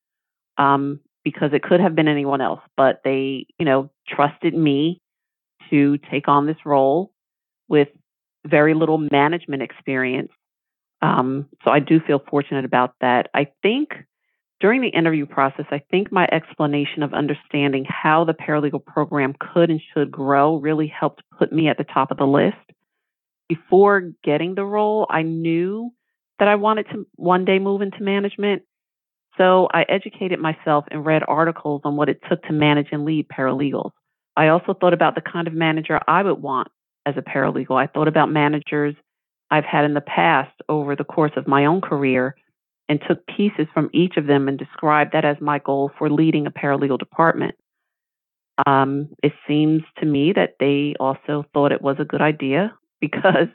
um, 0.59 1.01
because 1.25 1.51
it 1.55 1.63
could 1.63 1.81
have 1.81 1.95
been 1.95 2.09
anyone 2.09 2.43
else, 2.43 2.61
but 2.77 3.01
they, 3.03 3.47
you 3.59 3.65
know, 3.65 3.91
trusted 4.07 4.55
me 4.55 5.01
to 5.71 5.99
take 6.11 6.29
on 6.29 6.47
this 6.47 6.59
role 6.67 7.13
with 7.69 7.89
very 8.47 8.75
little 8.75 8.99
management 8.99 9.63
experience. 9.63 10.31
Um, 11.01 11.47
so 11.65 11.71
I 11.71 11.81
do 11.81 11.99
feel 12.01 12.23
fortunate 12.31 12.67
about 12.67 12.95
that. 13.01 13.29
I 13.33 13.49
think 13.63 13.93
during 14.61 14.83
the 14.83 14.89
interview 14.89 15.27
process, 15.27 15.65
I 15.71 15.83
think 15.91 16.13
my 16.13 16.29
explanation 16.31 17.03
of 17.03 17.15
understanding 17.15 17.87
how 17.89 18.25
the 18.25 18.35
paralegal 18.35 18.85
program 18.85 19.35
could 19.39 19.71
and 19.71 19.81
should 19.93 20.11
grow 20.11 20.57
really 20.57 20.87
helped 20.87 21.23
put 21.39 21.53
me 21.53 21.69
at 21.69 21.79
the 21.79 21.85
top 21.85 22.11
of 22.11 22.19
the 22.19 22.27
list. 22.27 22.57
Before 23.49 24.13
getting 24.23 24.55
the 24.55 24.65
role, 24.65 25.07
I 25.11 25.23
knew 25.23 25.93
that 26.39 26.49
I 26.49 26.55
wanted 26.57 26.87
to 26.93 27.07
one 27.17 27.45
day 27.45 27.59
move 27.59 27.83
into 27.83 28.03
management. 28.03 28.63
So 29.37 29.69
I 29.73 29.83
educated 29.89 30.39
myself 30.39 30.85
and 30.91 31.05
read 31.05 31.23
articles 31.27 31.83
on 31.85 31.97
what 31.97 32.09
it 32.09 32.21
took 32.29 32.43
to 32.45 32.53
manage 32.53 32.89
and 32.93 33.05
lead 33.05 33.27
paralegals. 33.29 33.91
I 34.37 34.49
also 34.49 34.75
thought 34.75 34.93
about 34.93 35.15
the 35.15 35.21
kind 35.21 35.47
of 35.47 35.55
manager 35.55 36.01
I 36.07 36.23
would 36.23 36.41
want 36.41 36.69
as 37.07 37.15
a 37.17 37.23
paralegal. 37.23 37.77
I 37.77 37.87
thought 37.87 38.09
about 38.09 38.31
managers 38.31 38.95
I've 39.51 39.65
had 39.65 39.85
in 39.85 39.95
the 39.95 40.01
past 40.01 40.53
over 40.69 40.97
the 40.97 41.05
course 41.05 41.33
of 41.37 41.47
my 41.47 41.67
own 41.67 41.81
career 41.81 42.35
and 42.89 43.01
took 43.09 43.27
pieces 43.27 43.67
from 43.73 43.91
each 43.93 44.17
of 44.17 44.27
them 44.27 44.49
and 44.49 44.59
described 44.59 45.13
that 45.13 45.25
as 45.25 45.37
my 45.41 45.59
goal 45.59 45.91
for 45.99 46.11
leading 46.11 46.47
a 46.47 46.51
paralegal 46.51 46.99
department. 46.99 47.55
Um, 48.67 49.09
it 49.23 49.33
seems 49.49 49.83
to 49.99 50.07
me 50.07 50.33
that 50.35 50.57
they 50.61 50.95
also 51.01 51.45
thought 51.53 51.73
it 51.73 51.83
was 51.83 51.97
a 51.99 52.05
good 52.05 52.23
idea 52.23 52.73
because 53.01 53.49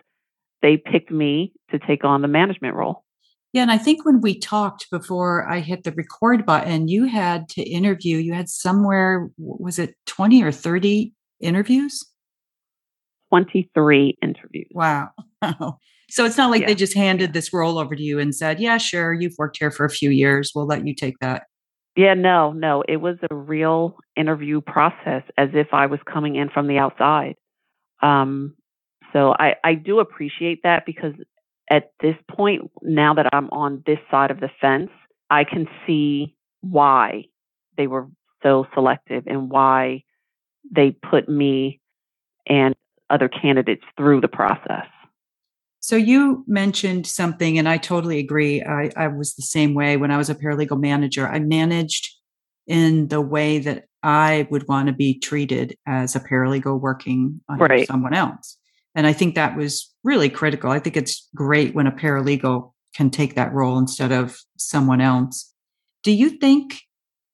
they 0.62 0.78
picked 0.78 1.12
me 1.12 1.54
to 1.72 1.80
take 1.80 2.04
on 2.04 2.22
the 2.22 2.28
management 2.28 2.75
role. 2.75 3.04
Yeah, 3.51 3.63
and 3.63 3.72
I 3.72 3.80
think 3.80 4.06
when 4.06 4.22
we 4.22 4.38
talked 4.38 4.89
before 4.92 5.50
I 5.50 5.60
hit 5.60 5.84
the 5.84 5.92
record 5.92 6.46
button, 6.46 6.88
you 6.88 7.06
had 7.06 7.50
to 7.50 7.63
interview, 7.63 8.18
you 8.18 8.34
had 8.34 8.48
somewhere, 8.48 9.30
was 9.38 9.80
it 9.80 9.96
20 10.06 10.44
or 10.44 10.51
30 10.51 11.13
interviews? 11.42 12.06
23 13.30 14.18
interviews. 14.22 14.68
Wow. 14.72 15.10
so 16.10 16.25
it's 16.25 16.38
not 16.38 16.51
like 16.51 16.62
yeah. 16.62 16.68
they 16.68 16.75
just 16.75 16.96
handed 16.96 17.34
this 17.34 17.51
role 17.51 17.80
over 17.80 17.96
to 17.96 18.04
you 18.04 18.20
and 18.20 18.36
said, 18.36 18.60
yeah, 18.60 18.78
sure, 18.78 19.13
you've 19.13 19.36
worked 19.39 19.58
here 19.58 19.72
for 19.72 19.86
a 19.86 19.89
few 19.89 20.12
years. 20.12 20.51
We'll 20.54 20.68
let 20.68 20.86
you 20.86 20.94
take 20.94 21.18
that. 21.20 21.44
Yeah, 21.96 22.13
no, 22.13 22.51
no. 22.51 22.84
It 22.88 22.98
was 22.98 23.18
a 23.30 23.36
real 23.36 23.98
interview 24.16 24.62
process 24.62 25.24
as 25.38 25.50
if 25.54 25.68
I 25.74 25.88
was 25.88 26.00
coming 26.12 26.36
in 26.36 26.50
from 26.50 26.68
the 26.68 26.78
outside. 26.78 27.36
Um, 28.01 28.56
so 29.13 29.34
I, 29.39 29.56
I 29.63 29.74
do 29.74 30.00
appreciate 30.00 30.62
that 30.63 30.86
because 30.86 31.13
at 31.70 31.92
this 32.01 32.16
point, 32.30 32.70
now 32.82 33.13
that 33.13 33.30
I'm 33.34 33.50
on 33.51 33.84
this 33.86 34.00
side 34.10 34.32
of 34.32 34.39
the 34.39 34.50
fence, 34.60 34.89
I 35.30 35.44
can 35.44 35.68
see 35.86 36.36
why 36.62 37.25
they 37.78 37.88
were 37.88 38.08
so 38.44 38.66
selective 38.74 39.24
and 39.28 39.50
why 39.50 40.04
they 40.72 40.92
put 40.92 41.30
me 41.30 41.80
and 42.48 42.75
other 43.10 43.30
candidates 43.30 43.84
through 43.98 44.22
the 44.22 44.28
process. 44.28 44.86
So 45.82 45.96
you 45.96 46.44
mentioned 46.46 47.08
something, 47.08 47.58
and 47.58 47.68
I 47.68 47.78
totally 47.78 48.20
agree. 48.20 48.62
I, 48.62 48.92
I, 48.98 49.08
was 49.08 49.36
the 49.36 49.44
same 49.44 49.74
way 49.74 49.96
when 49.96 50.12
I 50.12 50.18
was 50.18 50.30
a 50.30 50.36
paralegal 50.36 50.80
manager. 50.80 51.28
I 51.28 51.39
managed 51.39 52.10
in 52.68 53.08
the 53.08 53.22
way 53.22 53.60
that 53.60 53.86
I 54.04 54.48
would 54.51 54.68
want 54.68 54.88
to 54.88 54.94
be 54.94 55.18
treated 55.18 55.78
as 55.88 56.16
a 56.16 56.20
paralegal 56.20 56.80
working 56.80 57.42
under 57.48 57.66
right. 57.66 57.88
someone 57.88 58.13
else. 58.13 58.59
And 58.96 59.05
I 59.08 59.13
think 59.13 59.36
that 59.36 59.55
was 59.55 59.93
really 60.03 60.29
critical. 60.29 60.72
I 60.72 60.79
think 60.79 60.98
it's 60.98 61.29
great 61.36 61.75
when 61.75 61.88
a 61.88 61.91
paralegal 61.91 62.72
can 62.96 63.10
take 63.10 63.36
that 63.36 63.53
role 63.53 63.77
instead 63.77 64.12
of 64.12 64.39
someone 64.58 65.01
else. 65.01 65.53
Do 66.03 66.12
you 66.12 66.29
think 66.29 66.81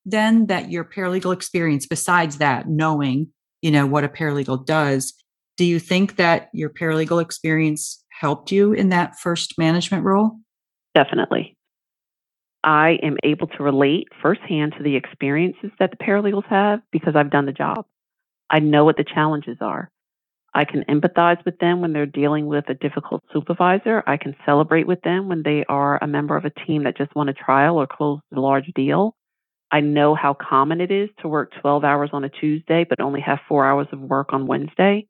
then 0.06 0.48
that 0.48 0.72
your 0.72 0.84
paralegal 0.84 1.34
experience, 1.34 1.88
besides 1.88 2.38
that, 2.38 2.68
knowing, 2.68 3.30
you 3.62 3.72
know, 3.72 3.86
what 3.86 4.04
a 4.04 4.10
paralegal 4.10 4.66
does, 4.66 5.14
do 5.58 5.66
you 5.66 5.80
think 5.80 6.18
that 6.18 6.50
your 6.54 6.70
paralegal 6.70 7.22
experience 7.22 8.04
helped 8.20 8.52
you 8.52 8.74
in 8.74 8.90
that 8.90 9.18
first 9.18 9.58
management 9.58 10.04
role? 10.04 10.40
Definitely. 10.94 11.58
I 12.64 12.98
am 13.04 13.18
able 13.24 13.48
to 13.48 13.64
relate 13.64 14.08
firsthand 14.22 14.74
to 14.78 14.84
the 14.84 14.96
experiences 14.96 15.72
that 15.80 15.92
the 15.92 15.98
paralegals 15.98 16.46
have 16.48 16.80
because 16.92 17.16
I've 17.16 17.30
done 17.30 17.46
the 17.46 17.52
job. 17.52 17.86
I 18.50 18.60
know 18.60 18.86
what 18.86 18.98
the 18.98 19.04
challenges 19.04 19.58
are. 19.62 19.90
I 20.56 20.64
can 20.64 20.86
empathize 20.86 21.44
with 21.44 21.60
them 21.60 21.82
when 21.82 21.92
they're 21.92 22.06
dealing 22.06 22.46
with 22.46 22.70
a 22.70 22.74
difficult 22.74 23.24
supervisor. 23.34 24.02
I 24.08 24.16
can 24.16 24.38
celebrate 24.46 24.88
with 24.88 25.02
them 25.02 25.28
when 25.28 25.44
they 25.44 25.66
are 25.68 26.02
a 26.02 26.08
member 26.08 26.38
of 26.38 26.46
a 26.46 26.66
team 26.66 26.86
that 26.86 26.98
just 26.98 27.14
won 27.14 27.28
a 27.28 27.34
trial 27.34 27.78
or 27.78 27.86
closed 27.86 28.24
a 28.34 28.40
large 28.40 28.72
deal. 28.74 29.18
I 29.70 29.82
know 29.82 30.16
how 30.16 30.34
common 30.34 30.80
it 30.80 30.92
is 30.92 31.10
to 31.20 31.28
work 31.28 31.52
12 31.60 31.84
hours 31.84 32.12
on 32.14 32.24
a 32.24 32.30
Tuesday, 32.30 32.86
but 32.88 33.02
only 33.02 33.20
have 33.20 33.40
four 33.50 33.66
hours 33.66 33.88
of 33.92 34.00
work 34.00 34.32
on 34.32 34.48
Wednesday. 34.48 35.08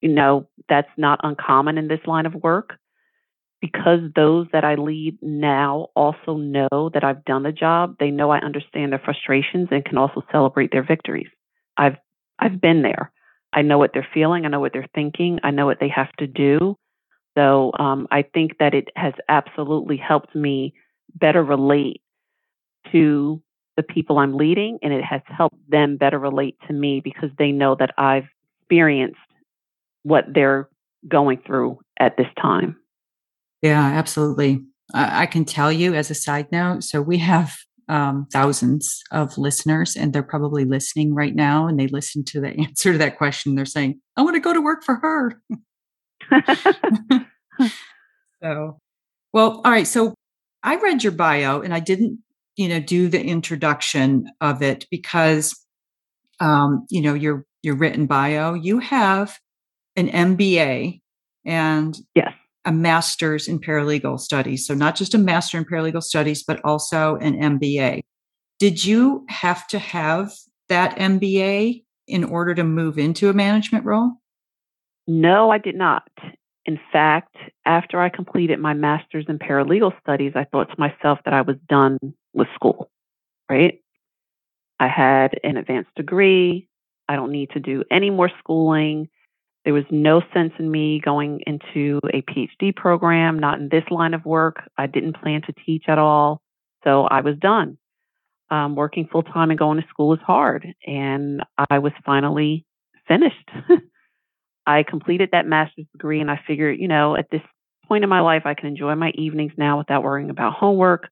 You 0.00 0.12
know, 0.12 0.48
that's 0.68 0.88
not 0.96 1.20
uncommon 1.22 1.78
in 1.78 1.86
this 1.86 2.00
line 2.04 2.26
of 2.26 2.34
work. 2.34 2.74
Because 3.60 4.00
those 4.16 4.48
that 4.52 4.64
I 4.64 4.74
lead 4.74 5.18
now 5.22 5.90
also 5.94 6.36
know 6.36 6.90
that 6.92 7.04
I've 7.04 7.24
done 7.24 7.44
the 7.44 7.52
job, 7.52 7.94
they 8.00 8.10
know 8.10 8.30
I 8.30 8.40
understand 8.40 8.90
their 8.90 8.98
frustrations 8.98 9.68
and 9.70 9.84
can 9.84 9.96
also 9.98 10.24
celebrate 10.32 10.72
their 10.72 10.82
victories. 10.82 11.28
I've 11.76 11.98
I've 12.40 12.60
been 12.60 12.82
there. 12.82 13.12
I 13.52 13.62
know 13.62 13.78
what 13.78 13.90
they're 13.92 14.08
feeling. 14.14 14.44
I 14.44 14.48
know 14.48 14.60
what 14.60 14.72
they're 14.72 14.88
thinking. 14.94 15.38
I 15.42 15.50
know 15.50 15.66
what 15.66 15.78
they 15.80 15.88
have 15.88 16.12
to 16.18 16.26
do. 16.26 16.76
So 17.36 17.72
um, 17.78 18.06
I 18.10 18.22
think 18.22 18.58
that 18.58 18.74
it 18.74 18.88
has 18.96 19.14
absolutely 19.28 19.96
helped 19.96 20.34
me 20.34 20.74
better 21.14 21.42
relate 21.42 22.02
to 22.92 23.42
the 23.76 23.82
people 23.82 24.18
I'm 24.18 24.36
leading, 24.36 24.78
and 24.82 24.92
it 24.92 25.04
has 25.04 25.22
helped 25.26 25.56
them 25.68 25.96
better 25.96 26.18
relate 26.18 26.56
to 26.66 26.74
me 26.74 27.00
because 27.00 27.30
they 27.38 27.52
know 27.52 27.74
that 27.78 27.94
I've 27.96 28.28
experienced 28.60 29.18
what 30.02 30.24
they're 30.32 30.68
going 31.08 31.38
through 31.46 31.78
at 31.98 32.16
this 32.16 32.26
time. 32.40 32.76
Yeah, 33.62 33.82
absolutely. 33.82 34.62
I, 34.92 35.22
I 35.22 35.26
can 35.26 35.44
tell 35.44 35.72
you 35.72 35.94
as 35.94 36.10
a 36.10 36.14
side 36.14 36.50
note. 36.52 36.84
So 36.84 37.00
we 37.00 37.18
have 37.18 37.56
um, 37.88 38.26
thousands 38.32 39.02
of 39.10 39.36
listeners, 39.38 39.96
and 39.96 40.12
they're 40.12 40.22
probably 40.22 40.64
listening 40.64 41.14
right 41.14 41.34
now. 41.34 41.66
And 41.66 41.78
they 41.78 41.88
listen 41.88 42.24
to 42.26 42.40
the 42.40 42.48
answer 42.58 42.92
to 42.92 42.98
that 42.98 43.18
question. 43.18 43.54
They're 43.54 43.64
saying, 43.64 44.00
"I 44.16 44.22
want 44.22 44.34
to 44.36 44.40
go 44.40 44.52
to 44.52 44.60
work 44.60 44.84
for 44.84 44.96
her." 44.96 45.42
so, 48.42 48.78
well, 49.32 49.60
all 49.64 49.70
right. 49.70 49.86
So 49.86 50.14
I 50.62 50.76
read 50.76 51.02
your 51.02 51.12
bio, 51.12 51.60
and 51.60 51.74
I 51.74 51.80
didn't, 51.80 52.18
you 52.56 52.68
know, 52.68 52.80
do 52.80 53.08
the 53.08 53.22
introduction 53.22 54.26
of 54.40 54.62
it 54.62 54.86
because, 54.90 55.54
um, 56.40 56.86
you 56.90 57.00
know, 57.00 57.14
your 57.14 57.44
your 57.62 57.76
written 57.76 58.06
bio. 58.06 58.54
You 58.54 58.78
have 58.80 59.38
an 59.96 60.08
MBA 60.08 61.00
and 61.44 61.96
yes. 62.14 62.32
A 62.64 62.72
master's 62.72 63.48
in 63.48 63.58
paralegal 63.60 64.20
studies. 64.20 64.66
So, 64.66 64.74
not 64.74 64.96
just 64.96 65.14
a 65.14 65.18
master 65.18 65.58
in 65.58 65.64
paralegal 65.64 66.02
studies, 66.02 66.42
but 66.42 66.60
also 66.64 67.16
an 67.16 67.34
MBA. 67.34 68.00
Did 68.58 68.84
you 68.84 69.24
have 69.28 69.66
to 69.68 69.78
have 69.78 70.32
that 70.68 70.96
MBA 70.96 71.84
in 72.06 72.24
order 72.24 72.54
to 72.54 72.64
move 72.64 72.98
into 72.98 73.28
a 73.28 73.32
management 73.32 73.84
role? 73.84 74.12
No, 75.06 75.50
I 75.50 75.58
did 75.58 75.74
not. 75.74 76.08
In 76.64 76.78
fact, 76.92 77.34
after 77.66 78.00
I 78.00 78.08
completed 78.08 78.60
my 78.60 78.72
master's 78.72 79.26
in 79.28 79.38
paralegal 79.38 79.92
studies, 80.00 80.32
I 80.36 80.44
thought 80.44 80.68
to 80.70 80.78
myself 80.78 81.18
that 81.24 81.34
I 81.34 81.42
was 81.42 81.56
done 81.68 81.98
with 82.32 82.46
school, 82.54 82.90
right? 83.50 83.80
I 84.78 84.88
had 84.88 85.38
an 85.42 85.56
advanced 85.56 85.94
degree. 85.96 86.68
I 87.08 87.16
don't 87.16 87.32
need 87.32 87.50
to 87.50 87.60
do 87.60 87.82
any 87.90 88.10
more 88.10 88.30
schooling. 88.38 89.08
There 89.64 89.74
was 89.74 89.84
no 89.90 90.22
sense 90.34 90.52
in 90.58 90.70
me 90.70 91.00
going 91.04 91.40
into 91.46 92.00
a 92.12 92.22
PhD 92.22 92.74
program, 92.74 93.38
not 93.38 93.60
in 93.60 93.68
this 93.68 93.84
line 93.90 94.14
of 94.14 94.24
work. 94.24 94.56
I 94.76 94.86
didn't 94.86 95.20
plan 95.20 95.42
to 95.42 95.52
teach 95.64 95.84
at 95.88 95.98
all. 95.98 96.40
So 96.84 97.04
I 97.04 97.20
was 97.20 97.36
done. 97.38 97.78
Um, 98.50 98.74
working 98.74 99.08
full 99.10 99.22
time 99.22 99.50
and 99.50 99.58
going 99.58 99.80
to 99.80 99.88
school 99.88 100.12
is 100.14 100.20
hard. 100.26 100.66
And 100.86 101.42
I 101.70 101.78
was 101.78 101.92
finally 102.04 102.66
finished. 103.06 103.50
I 104.66 104.82
completed 104.82 105.30
that 105.32 105.46
master's 105.46 105.86
degree 105.92 106.20
and 106.20 106.30
I 106.30 106.40
figured, 106.46 106.78
you 106.78 106.88
know, 106.88 107.16
at 107.16 107.30
this 107.30 107.40
point 107.86 108.04
in 108.04 108.10
my 108.10 108.20
life, 108.20 108.42
I 108.44 108.54
can 108.54 108.68
enjoy 108.68 108.94
my 108.94 109.10
evenings 109.14 109.52
now 109.56 109.78
without 109.78 110.02
worrying 110.02 110.30
about 110.30 110.54
homework. 110.54 111.08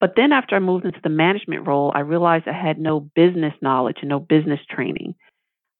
But 0.00 0.14
then 0.16 0.32
after 0.32 0.56
I 0.56 0.60
moved 0.60 0.84
into 0.84 1.00
the 1.02 1.08
management 1.08 1.66
role, 1.66 1.92
I 1.94 2.00
realized 2.00 2.48
I 2.48 2.52
had 2.52 2.78
no 2.78 3.00
business 3.14 3.54
knowledge 3.60 3.98
and 4.00 4.08
no 4.08 4.18
business 4.18 4.60
training. 4.68 5.14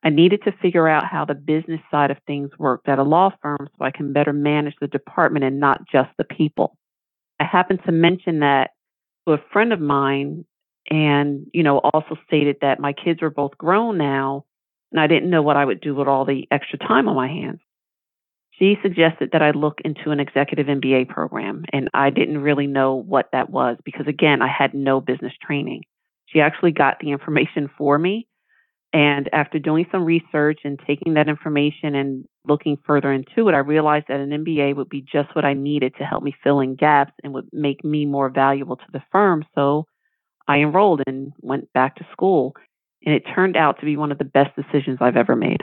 I 0.04 0.10
needed 0.10 0.42
to 0.44 0.52
figure 0.60 0.88
out 0.88 1.06
how 1.06 1.24
the 1.24 1.34
business 1.34 1.80
side 1.90 2.10
of 2.10 2.18
things 2.26 2.50
worked 2.58 2.88
at 2.88 2.98
a 2.98 3.04
law 3.04 3.30
firm 3.40 3.68
so 3.78 3.84
I 3.84 3.90
can 3.90 4.12
better 4.12 4.32
manage 4.32 4.74
the 4.80 4.88
department 4.88 5.44
and 5.44 5.60
not 5.60 5.82
just 5.90 6.10
the 6.18 6.24
people. 6.24 6.76
I 7.38 7.44
happened 7.44 7.80
to 7.86 7.92
mention 7.92 8.40
that 8.40 8.70
to 9.26 9.34
a 9.34 9.42
friend 9.52 9.72
of 9.72 9.80
mine 9.80 10.44
and, 10.90 11.46
you 11.52 11.62
know, 11.62 11.78
also 11.78 12.16
stated 12.26 12.56
that 12.62 12.80
my 12.80 12.92
kids 12.92 13.22
were 13.22 13.30
both 13.30 13.56
grown 13.56 13.96
now 13.96 14.44
and 14.90 15.00
I 15.00 15.06
didn't 15.06 15.30
know 15.30 15.42
what 15.42 15.56
I 15.56 15.64
would 15.64 15.80
do 15.80 15.94
with 15.94 16.08
all 16.08 16.24
the 16.24 16.46
extra 16.50 16.78
time 16.78 17.08
on 17.08 17.16
my 17.16 17.28
hands. 17.28 17.60
She 18.58 18.76
suggested 18.82 19.30
that 19.32 19.42
I 19.42 19.52
look 19.52 19.80
into 19.84 20.10
an 20.10 20.20
executive 20.20 20.66
MBA 20.66 21.08
program, 21.08 21.64
and 21.72 21.88
I 21.94 22.10
didn't 22.10 22.42
really 22.42 22.66
know 22.66 22.94
what 22.94 23.30
that 23.32 23.48
was 23.48 23.78
because, 23.84 24.06
again, 24.06 24.42
I 24.42 24.48
had 24.48 24.74
no 24.74 25.00
business 25.00 25.32
training. 25.42 25.84
She 26.26 26.40
actually 26.40 26.72
got 26.72 26.98
the 27.00 27.10
information 27.10 27.70
for 27.78 27.98
me 27.98 28.28
and 28.92 29.30
after 29.32 29.58
doing 29.58 29.86
some 29.90 30.04
research 30.04 30.60
and 30.64 30.78
taking 30.86 31.14
that 31.14 31.28
information 31.28 31.94
and 31.94 32.26
looking 32.46 32.76
further 32.86 33.10
into 33.10 33.48
it, 33.48 33.54
I 33.54 33.58
realized 33.58 34.06
that 34.08 34.20
an 34.20 34.30
MBA 34.30 34.76
would 34.76 34.90
be 34.90 35.00
just 35.00 35.34
what 35.34 35.46
I 35.46 35.54
needed 35.54 35.94
to 35.98 36.04
help 36.04 36.22
me 36.22 36.34
fill 36.44 36.60
in 36.60 36.74
gaps 36.76 37.12
and 37.24 37.32
would 37.32 37.48
make 37.52 37.84
me 37.84 38.04
more 38.04 38.28
valuable 38.28 38.76
to 38.76 38.84
the 38.92 39.02
firm. 39.10 39.44
So 39.54 39.86
I 40.46 40.58
enrolled 40.58 41.02
and 41.06 41.32
went 41.40 41.72
back 41.72 41.96
to 41.96 42.06
school. 42.12 42.54
And 43.04 43.14
it 43.14 43.24
turned 43.34 43.56
out 43.56 43.80
to 43.80 43.86
be 43.86 43.96
one 43.96 44.12
of 44.12 44.18
the 44.18 44.24
best 44.24 44.54
decisions 44.56 44.98
I've 45.00 45.16
ever 45.16 45.34
made. 45.34 45.62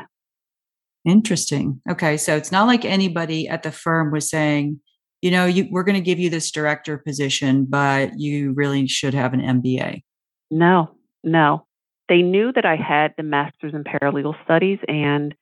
Interesting. 1.05 1.81
Okay. 1.89 2.17
So 2.17 2.35
it's 2.35 2.51
not 2.51 2.67
like 2.67 2.83
anybody 2.83 3.47
at 3.47 3.63
the 3.63 3.71
firm 3.71 4.11
was 4.11 4.29
saying, 4.29 4.79
you 5.21 5.31
know, 5.31 5.45
you, 5.45 5.67
we're 5.69 5.83
going 5.83 5.95
to 5.95 6.01
give 6.01 6.19
you 6.19 6.29
this 6.29 6.51
director 6.51 6.97
position, 6.97 7.65
but 7.69 8.11
you 8.17 8.53
really 8.53 8.87
should 8.87 9.13
have 9.13 9.33
an 9.33 9.39
MBA. 9.39 10.03
No, 10.51 10.89
no 11.23 11.65
they 12.09 12.21
knew 12.23 12.51
that 12.51 12.65
I 12.65 12.75
had 12.75 13.13
the 13.15 13.23
master's 13.23 13.73
in 13.73 13.83
paralegal 13.83 14.33
studies 14.43 14.79
and 14.87 15.33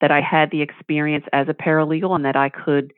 that 0.00 0.10
I 0.10 0.20
had 0.20 0.50
the 0.50 0.62
experience 0.62 1.24
as 1.32 1.48
a 1.48 1.54
paralegal 1.54 2.14
and 2.14 2.24
that 2.24 2.36
I 2.36 2.48
could, 2.48 2.92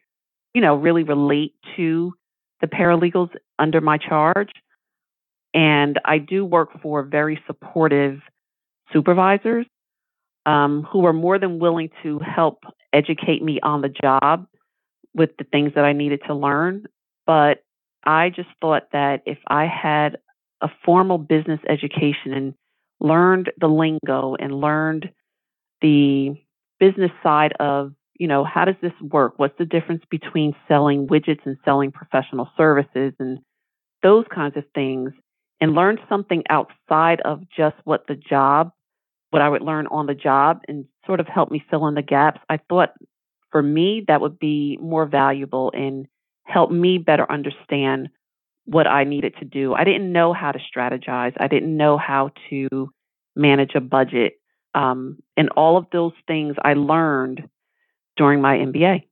you 0.54 0.60
know, 0.60 0.76
really 0.76 1.02
relate 1.02 1.54
to 1.76 2.12
the 2.60 2.66
paralegals 2.66 3.30
under 3.58 3.80
my 3.80 3.98
charge. 3.98 4.50
And 5.54 5.98
I 6.04 6.18
do 6.18 6.44
work 6.44 6.80
for 6.82 7.02
very 7.02 7.40
supportive 7.46 8.20
supervisors 8.92 9.66
um, 10.46 10.86
who 10.90 11.06
are 11.06 11.12
more 11.12 11.38
than 11.38 11.58
willing 11.58 11.90
to 12.02 12.18
help 12.18 12.64
educate 12.92 13.42
me 13.42 13.58
on 13.62 13.80
the 13.80 13.88
job 13.88 14.46
with 15.14 15.30
the 15.38 15.44
things 15.44 15.72
that 15.74 15.84
I 15.84 15.92
needed 15.92 16.20
to 16.26 16.34
learn. 16.34 16.84
But 17.26 17.62
I 18.04 18.30
just 18.30 18.48
thought 18.60 18.88
that 18.92 19.22
if 19.24 19.38
I 19.46 19.66
had 19.66 20.18
a 20.60 20.68
formal 20.84 21.18
business 21.18 21.60
education 21.68 22.32
and 22.32 22.54
learned 23.04 23.52
the 23.60 23.68
lingo 23.68 24.34
and 24.40 24.60
learned 24.60 25.10
the 25.82 26.34
business 26.80 27.10
side 27.22 27.52
of, 27.60 27.92
you 28.18 28.26
know, 28.26 28.44
how 28.44 28.64
does 28.64 28.76
this 28.80 28.92
work? 29.00 29.34
What's 29.36 29.58
the 29.58 29.64
difference 29.64 30.02
between 30.10 30.54
selling 30.66 31.06
widgets 31.06 31.44
and 31.44 31.56
selling 31.64 31.92
professional 31.92 32.48
services 32.56 33.12
and 33.18 33.38
those 34.02 34.24
kinds 34.34 34.56
of 34.56 34.64
things 34.74 35.12
and 35.60 35.74
learned 35.74 36.00
something 36.08 36.42
outside 36.48 37.20
of 37.24 37.42
just 37.56 37.76
what 37.84 38.06
the 38.08 38.16
job, 38.16 38.70
what 39.30 39.42
I 39.42 39.48
would 39.48 39.62
learn 39.62 39.86
on 39.88 40.06
the 40.06 40.14
job 40.14 40.60
and 40.68 40.86
sort 41.06 41.20
of 41.20 41.26
help 41.26 41.50
me 41.50 41.64
fill 41.70 41.86
in 41.86 41.94
the 41.94 42.02
gaps. 42.02 42.40
I 42.48 42.58
thought 42.68 42.90
for 43.50 43.62
me 43.62 44.04
that 44.08 44.20
would 44.20 44.38
be 44.38 44.78
more 44.80 45.06
valuable 45.06 45.70
and 45.74 46.06
help 46.44 46.70
me 46.70 46.98
better 46.98 47.30
understand 47.30 48.08
what 48.66 48.86
I 48.86 49.04
needed 49.04 49.34
to 49.38 49.44
do. 49.44 49.74
I 49.74 49.84
didn't 49.84 50.10
know 50.12 50.32
how 50.32 50.52
to 50.52 50.58
strategize. 50.58 51.34
I 51.38 51.48
didn't 51.48 51.76
know 51.76 51.98
how 51.98 52.30
to 52.50 52.90
manage 53.36 53.74
a 53.74 53.80
budget. 53.80 54.34
Um, 54.74 55.18
and 55.36 55.50
all 55.50 55.76
of 55.76 55.86
those 55.92 56.12
things 56.26 56.56
I 56.62 56.74
learned 56.74 57.48
during 58.16 58.40
my 58.40 58.56
MBA. 58.56 59.02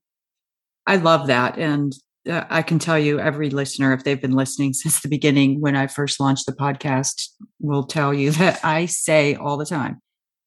I 0.86 0.96
love 0.96 1.28
that. 1.28 1.58
And 1.58 1.92
uh, 2.28 2.44
I 2.50 2.62
can 2.62 2.78
tell 2.78 2.98
you, 2.98 3.18
every 3.18 3.50
listener, 3.50 3.92
if 3.92 4.04
they've 4.04 4.20
been 4.20 4.32
listening 4.32 4.72
since 4.72 5.00
the 5.00 5.08
beginning, 5.08 5.60
when 5.60 5.76
I 5.76 5.86
first 5.86 6.20
launched 6.20 6.46
the 6.46 6.52
podcast, 6.52 7.28
will 7.60 7.84
tell 7.84 8.12
you 8.12 8.30
that 8.32 8.60
I 8.64 8.86
say 8.86 9.34
all 9.34 9.56
the 9.56 9.66
time 9.66 10.00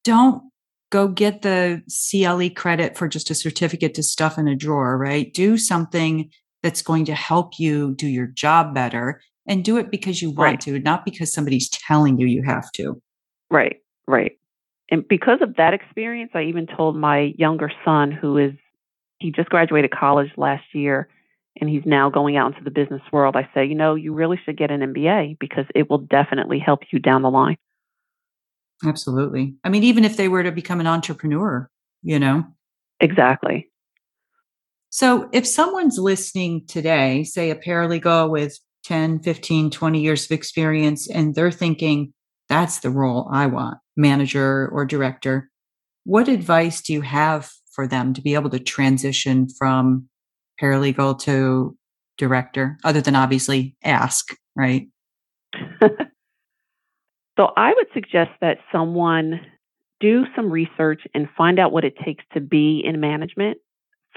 don't 0.04 0.42
go 0.90 1.08
get 1.08 1.42
the 1.42 1.82
CLE 2.10 2.50
credit 2.50 2.96
for 2.96 3.08
just 3.08 3.28
a 3.30 3.34
certificate 3.34 3.92
to 3.94 4.02
stuff 4.04 4.38
in 4.38 4.46
a 4.46 4.54
drawer, 4.54 4.96
right? 4.96 5.34
Do 5.34 5.58
something 5.58 6.30
that's 6.62 6.80
going 6.80 7.04
to 7.06 7.14
help 7.14 7.58
you 7.58 7.94
do 7.96 8.06
your 8.06 8.28
job 8.28 8.72
better 8.72 9.20
and 9.48 9.64
do 9.64 9.78
it 9.78 9.90
because 9.90 10.22
you 10.22 10.30
want 10.30 10.38
right. 10.38 10.60
to, 10.60 10.78
not 10.78 11.04
because 11.04 11.32
somebody's 11.32 11.68
telling 11.68 12.18
you 12.18 12.26
you 12.26 12.44
have 12.44 12.70
to. 12.72 13.00
Right, 13.50 13.76
right. 14.06 14.38
And 14.90 15.06
because 15.06 15.38
of 15.42 15.56
that 15.56 15.74
experience, 15.74 16.32
I 16.34 16.42
even 16.42 16.66
told 16.66 16.96
my 16.96 17.34
younger 17.36 17.70
son, 17.84 18.12
who 18.12 18.38
is, 18.38 18.52
he 19.18 19.32
just 19.32 19.48
graduated 19.48 19.90
college 19.90 20.30
last 20.36 20.64
year 20.72 21.08
and 21.60 21.70
he's 21.70 21.82
now 21.86 22.10
going 22.10 22.36
out 22.36 22.52
into 22.52 22.62
the 22.62 22.70
business 22.70 23.02
world. 23.12 23.34
I 23.34 23.48
say, 23.54 23.64
you 23.64 23.74
know, 23.74 23.94
you 23.94 24.12
really 24.12 24.38
should 24.44 24.58
get 24.58 24.70
an 24.70 24.80
MBA 24.80 25.38
because 25.38 25.64
it 25.74 25.88
will 25.90 25.98
definitely 25.98 26.58
help 26.58 26.80
you 26.92 26.98
down 26.98 27.22
the 27.22 27.30
line. 27.30 27.56
Absolutely. 28.84 29.54
I 29.64 29.70
mean, 29.70 29.82
even 29.82 30.04
if 30.04 30.16
they 30.16 30.28
were 30.28 30.42
to 30.42 30.52
become 30.52 30.80
an 30.80 30.86
entrepreneur, 30.86 31.68
you 32.02 32.18
know? 32.18 32.44
Exactly. 33.00 33.70
So 34.90 35.28
if 35.32 35.46
someone's 35.46 35.98
listening 35.98 36.66
today, 36.66 37.24
say 37.24 37.50
a 37.50 37.56
paralegal 37.56 38.30
with 38.30 38.58
10, 38.84 39.20
15, 39.20 39.70
20 39.70 40.00
years 40.00 40.24
of 40.26 40.30
experience, 40.30 41.08
and 41.10 41.34
they're 41.34 41.50
thinking, 41.50 42.12
that's 42.48 42.80
the 42.80 42.90
role 42.90 43.28
I 43.32 43.46
want, 43.46 43.78
manager 43.96 44.68
or 44.72 44.84
director, 44.84 45.50
what 46.04 46.28
advice 46.28 46.80
do 46.80 46.92
you 46.92 47.00
have 47.02 47.50
for 47.72 47.86
them 47.86 48.14
to 48.14 48.22
be 48.22 48.34
able 48.34 48.50
to 48.50 48.58
transition 48.58 49.48
from 49.58 50.08
paralegal 50.60 51.18
to 51.20 51.76
director, 52.16 52.78
other 52.84 53.00
than 53.00 53.14
obviously 53.14 53.76
ask, 53.84 54.28
right? 54.54 54.88
so 55.82 57.48
I 57.56 57.74
would 57.74 57.88
suggest 57.92 58.30
that 58.40 58.58
someone 58.72 59.40
do 60.00 60.24
some 60.34 60.50
research 60.50 61.02
and 61.14 61.28
find 61.36 61.58
out 61.58 61.72
what 61.72 61.84
it 61.84 61.94
takes 62.04 62.24
to 62.34 62.40
be 62.40 62.82
in 62.84 63.00
management 63.00 63.58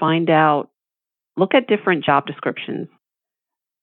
find 0.00 0.30
out, 0.30 0.70
look 1.36 1.54
at 1.54 1.68
different 1.68 2.04
job 2.04 2.26
descriptions 2.26 2.88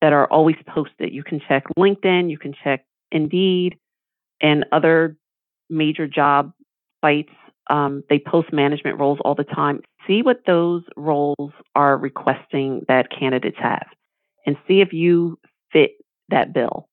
that 0.01 0.11
are 0.11 0.27
always 0.27 0.57
posted. 0.67 1.13
You 1.13 1.23
can 1.23 1.39
check 1.47 1.63
LinkedIn, 1.77 2.29
you 2.29 2.39
can 2.39 2.53
check 2.63 2.83
Indeed, 3.11 3.77
and 4.41 4.65
other 4.71 5.17
major 5.69 6.07
job 6.07 6.51
sites. 7.03 7.33
Um, 7.69 8.03
they 8.09 8.19
post 8.19 8.53
management 8.53 8.99
roles 8.99 9.19
all 9.25 9.35
the 9.35 9.43
time. 9.43 9.81
See 10.07 10.21
what 10.21 10.43
those 10.45 10.83
roles 10.95 11.51
are 11.75 11.97
requesting 11.97 12.85
that 12.87 13.09
candidates 13.11 13.57
have 13.59 13.87
and 14.45 14.55
see 14.67 14.79
if 14.79 14.93
you 14.93 15.37
fit 15.73 15.91
that 16.29 16.53
bill. 16.53 16.87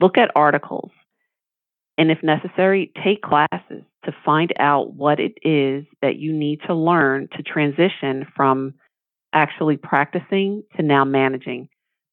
Look 0.00 0.18
at 0.18 0.30
articles 0.34 0.90
and 2.00 2.10
if 2.10 2.22
necessary, 2.22 2.90
take 3.04 3.20
classes 3.20 3.84
to 4.06 4.14
find 4.24 4.54
out 4.58 4.94
what 4.94 5.20
it 5.20 5.34
is 5.42 5.84
that 6.00 6.16
you 6.16 6.32
need 6.32 6.60
to 6.66 6.74
learn 6.74 7.28
to 7.36 7.42
transition 7.42 8.26
from 8.34 8.72
actually 9.34 9.76
practicing 9.76 10.62
to 10.78 10.82
now 10.82 11.04
managing 11.04 11.68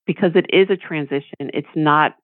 because 0.05 0.31
it 0.35 0.45
is 0.49 0.69
a 0.69 0.75
transition. 0.75 1.31
It's 1.39 1.67
not 1.73 2.15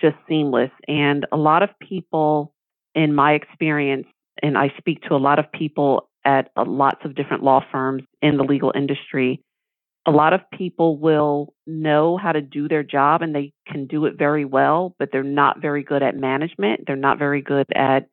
just 0.00 0.16
seamless. 0.28 0.70
And 0.88 1.26
a 1.32 1.36
lot 1.36 1.62
of 1.62 1.70
people, 1.80 2.52
in 2.94 3.14
my 3.14 3.32
experience, 3.32 4.06
and 4.42 4.56
I 4.56 4.72
speak 4.78 5.02
to 5.02 5.14
a 5.14 5.18
lot 5.18 5.38
of 5.38 5.50
people 5.52 6.08
at 6.24 6.50
uh, 6.56 6.64
lots 6.66 7.04
of 7.04 7.14
different 7.14 7.42
law 7.42 7.64
firms 7.70 8.02
in 8.20 8.36
the 8.36 8.42
legal 8.42 8.72
industry, 8.74 9.42
a 10.06 10.10
lot 10.10 10.32
of 10.32 10.40
people 10.56 10.98
will 10.98 11.52
know 11.66 12.16
how 12.16 12.32
to 12.32 12.40
do 12.40 12.68
their 12.68 12.82
job 12.82 13.22
and 13.22 13.34
they 13.34 13.52
can 13.66 13.86
do 13.86 14.06
it 14.06 14.16
very 14.16 14.44
well, 14.44 14.94
but 14.98 15.10
they're 15.10 15.22
not 15.22 15.60
very 15.60 15.82
good 15.82 16.02
at 16.02 16.16
management. 16.16 16.82
They're 16.86 16.96
not 16.96 17.18
very 17.18 17.42
good 17.42 17.66
at 17.74 18.08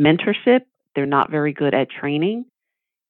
mentorship. 0.00 0.62
They're 0.94 1.06
not 1.06 1.30
very 1.30 1.52
good 1.52 1.74
at 1.74 1.90
training. 1.90 2.46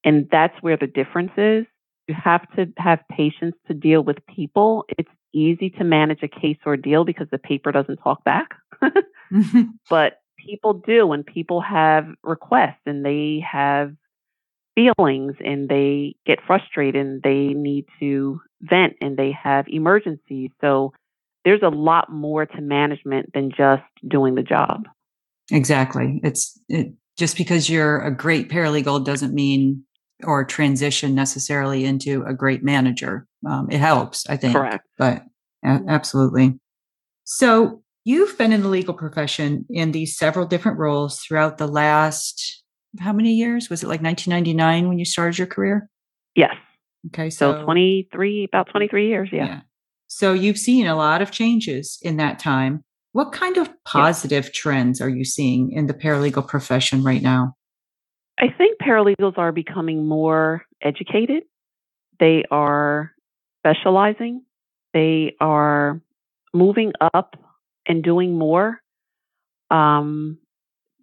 And 0.05 0.29
that's 0.31 0.55
where 0.61 0.77
the 0.77 0.87
difference 0.87 1.33
is. 1.37 1.65
You 2.07 2.15
have 2.23 2.51
to 2.57 2.67
have 2.77 3.01
patience 3.11 3.55
to 3.67 3.75
deal 3.75 4.03
with 4.03 4.17
people. 4.35 4.85
It's 4.97 5.11
easy 5.35 5.71
to 5.71 5.85
manage 5.85 6.23
a 6.23 6.29
case 6.29 6.59
or 6.65 6.77
deal 6.77 7.05
because 7.05 7.29
the 7.31 7.39
paper 7.39 7.73
doesn't 7.73 7.99
talk 7.99 8.25
back. 8.25 8.55
But 9.91 10.21
people 10.39 10.75
do, 10.75 11.07
when 11.07 11.23
people 11.23 11.61
have 11.61 12.07
requests 12.23 12.81
and 12.87 13.05
they 13.05 13.45
have 13.51 13.93
feelings 14.75 15.35
and 15.45 15.69
they 15.69 16.15
get 16.25 16.39
frustrated 16.47 17.05
and 17.05 17.23
they 17.23 17.49
need 17.49 17.87
to 18.01 18.41
vent 18.63 18.95
and 19.01 19.17
they 19.17 19.33
have 19.33 19.67
emergencies. 19.69 20.51
So 20.61 20.93
there's 21.45 21.63
a 21.63 21.69
lot 21.69 22.11
more 22.11 22.47
to 22.47 22.61
management 22.61 23.33
than 23.35 23.51
just 23.51 23.83
doing 24.07 24.35
the 24.35 24.43
job. 24.43 24.85
Exactly. 25.51 26.21
It's 26.23 26.61
it, 26.69 26.93
just 27.17 27.37
because 27.37 27.69
you're 27.69 28.01
a 28.01 28.15
great 28.15 28.49
paralegal 28.49 29.05
doesn't 29.05 29.35
mean 29.35 29.85
or 30.25 30.45
transition 30.45 31.15
necessarily 31.15 31.85
into 31.85 32.25
a 32.25 32.35
great 32.35 32.63
manager. 32.63 33.27
Um, 33.49 33.69
it 33.71 33.79
helps, 33.79 34.29
I 34.29 34.37
think. 34.37 34.55
Correct. 34.55 34.87
But 34.97 35.23
a- 35.65 35.83
absolutely. 35.89 36.59
So 37.25 37.83
you've 38.05 38.37
been 38.39 38.53
in 38.53 38.63
the 38.63 38.69
legal 38.69 38.95
profession 38.95 39.67
in 39.71 39.93
these 39.93 40.17
several 40.17 40.47
different 40.47 40.79
roles 40.79 41.21
throughout 41.21 41.59
the 41.59 41.69
last 41.69 42.63
how 42.99 43.13
many 43.13 43.35
years? 43.35 43.69
Was 43.69 43.83
it 43.83 43.89
like 43.89 44.03
1999 44.03 44.89
when 44.89 44.99
you 44.99 45.05
started 45.05 45.39
your 45.39 45.47
career? 45.47 45.89
Yes. 46.35 46.55
Okay. 47.09 47.31
So, 47.31 47.53
so 47.53 47.65
23, 47.65 48.45
about 48.45 48.69
23 48.71 49.09
years. 49.09 49.29
Yeah. 49.33 49.47
yeah. 49.47 49.61
So 50.07 50.33
you've 50.33 50.59
seen 50.59 50.87
a 50.87 50.97
lot 50.97 51.23
of 51.23 51.31
changes 51.31 51.99
in 52.03 52.17
that 52.17 52.39
time. 52.39 52.83
What 53.13 53.33
kind 53.33 53.57
of 53.57 53.71
positive 53.85 54.53
trends 54.53 55.01
are 55.01 55.09
you 55.09 55.25
seeing 55.25 55.73
in 55.73 55.87
the 55.87 55.95
paralegal 55.95 56.47
profession 56.49 57.03
right 57.03 57.23
now? 57.23 57.55
I 58.39 58.55
think 58.57 58.79
paralegals 58.79 59.37
are 59.37 59.53
becoming 59.53 60.07
more 60.07 60.65
educated. 60.81 61.43
They 62.21 62.45
are 62.51 63.13
specializing. 63.61 64.43
They 64.95 65.35
are 65.41 66.01
moving 66.55 66.93
up 67.15 67.35
and 67.87 68.03
doing 68.03 68.39
more. 68.39 68.81
Um, 69.71 70.39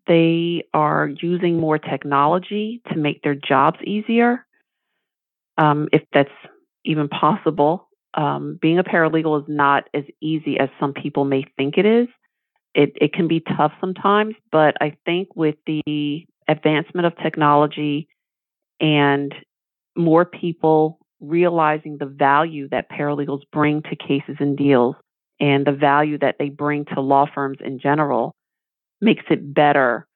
they 0.07 0.63
are 0.73 1.09
using 1.21 1.59
more 1.59 1.77
technology 1.77 2.81
to 2.91 2.97
make 2.97 3.21
their 3.21 3.35
jobs 3.35 3.79
easier, 3.83 4.45
um, 5.57 5.89
if 5.91 6.03
that's 6.13 6.29
even 6.85 7.09
possible. 7.09 7.89
Um, 8.13 8.57
being 8.61 8.79
a 8.79 8.83
paralegal 8.83 9.41
is 9.41 9.45
not 9.49 9.85
as 9.93 10.03
easy 10.21 10.57
as 10.59 10.69
some 10.79 10.93
people 10.93 11.25
may 11.25 11.43
think 11.57 11.77
it 11.77 11.85
is. 11.85 12.07
It, 12.73 12.91
it 13.01 13.13
can 13.13 13.27
be 13.27 13.41
tough 13.41 13.73
sometimes, 13.81 14.35
but 14.51 14.75
I 14.79 14.95
think 15.05 15.29
with 15.35 15.55
the 15.65 16.25
advancement 16.47 17.07
of 17.07 17.13
technology 17.17 18.07
and 18.79 19.33
more 19.95 20.25
people 20.25 20.99
realizing 21.19 21.97
the 21.97 22.05
value 22.05 22.67
that 22.69 22.89
paralegals 22.91 23.41
bring 23.51 23.81
to 23.83 23.95
cases 23.95 24.35
and 24.39 24.57
deals 24.57 24.95
and 25.39 25.65
the 25.65 25.71
value 25.71 26.17
that 26.17 26.35
they 26.39 26.49
bring 26.49 26.85
to 26.85 27.01
law 27.01 27.25
firms 27.33 27.57
in 27.63 27.79
general, 27.79 28.33
makes 29.01 29.23
it 29.29 29.53
better 29.53 30.07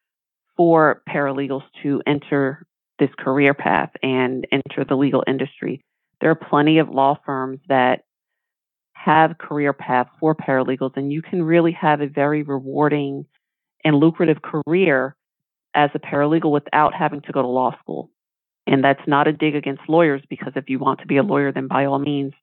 for 0.56 1.02
paralegals 1.10 1.64
to 1.84 2.02
enter 2.08 2.66
this 3.00 3.10
career 3.18 3.54
path 3.54 3.92
and 4.04 4.46
enter 4.52 4.86
the 4.88 4.96
legal 4.96 5.24
industry. 5.28 5.82
There 6.22 6.30
are 6.30 6.36
plenty 6.36 6.80
of 6.80 6.90
law 6.90 7.18
firms 7.26 7.60
that 7.70 8.02
have 8.94 9.38
career 9.38 9.72
paths 9.72 10.10
for 10.20 10.36
paralegals, 10.36 10.98
and 10.98 11.12
you 11.12 11.22
can 11.22 11.42
really 11.44 11.72
have 11.72 12.02
a 12.02 12.08
very 12.08 12.44
rewarding 12.44 13.26
and 13.86 13.96
lucrative 13.96 14.42
career 14.42 15.16
as 15.74 15.90
a 15.94 16.00
paralegal 16.00 16.52
without 16.52 16.94
having 16.94 17.22
to 17.22 17.32
go 17.32 17.42
to 17.42 17.48
law 17.48 17.76
school. 17.80 18.10
And 18.68 18.84
that's 18.84 19.08
not 19.08 19.28
a 19.28 19.34
dig 19.34 19.56
against 19.56 19.82
lawyers 19.88 20.22
because 20.30 20.54
if 20.56 20.70
you 20.70 20.80
want 20.80 21.00
to 21.00 21.08
be 21.08 21.18
a 21.18 21.24
lawyer, 21.24 21.52
then 21.52 21.68
by 21.68 21.86
all 21.86 22.00
means, 22.00 22.34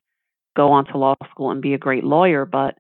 go 0.57 0.73
on 0.73 0.87
to 0.87 0.99
law 0.99 1.15
school 1.31 1.51
and 1.51 1.63
be 1.63 1.75
a 1.75 1.79
great 1.79 2.05
lawyer. 2.05 2.45
But 2.45 2.77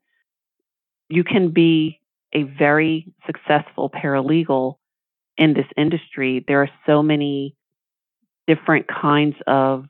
you 1.08 1.22
can 1.22 1.52
be 1.52 2.00
a 2.32 2.42
very 2.42 3.12
successful 3.26 3.90
paralegal 3.90 4.76
in 5.38 5.54
this 5.54 5.66
industry, 5.76 6.44
there 6.46 6.62
are 6.62 6.70
so 6.86 7.02
many 7.02 7.54
different 8.46 8.86
kinds 8.88 9.36
of 9.46 9.84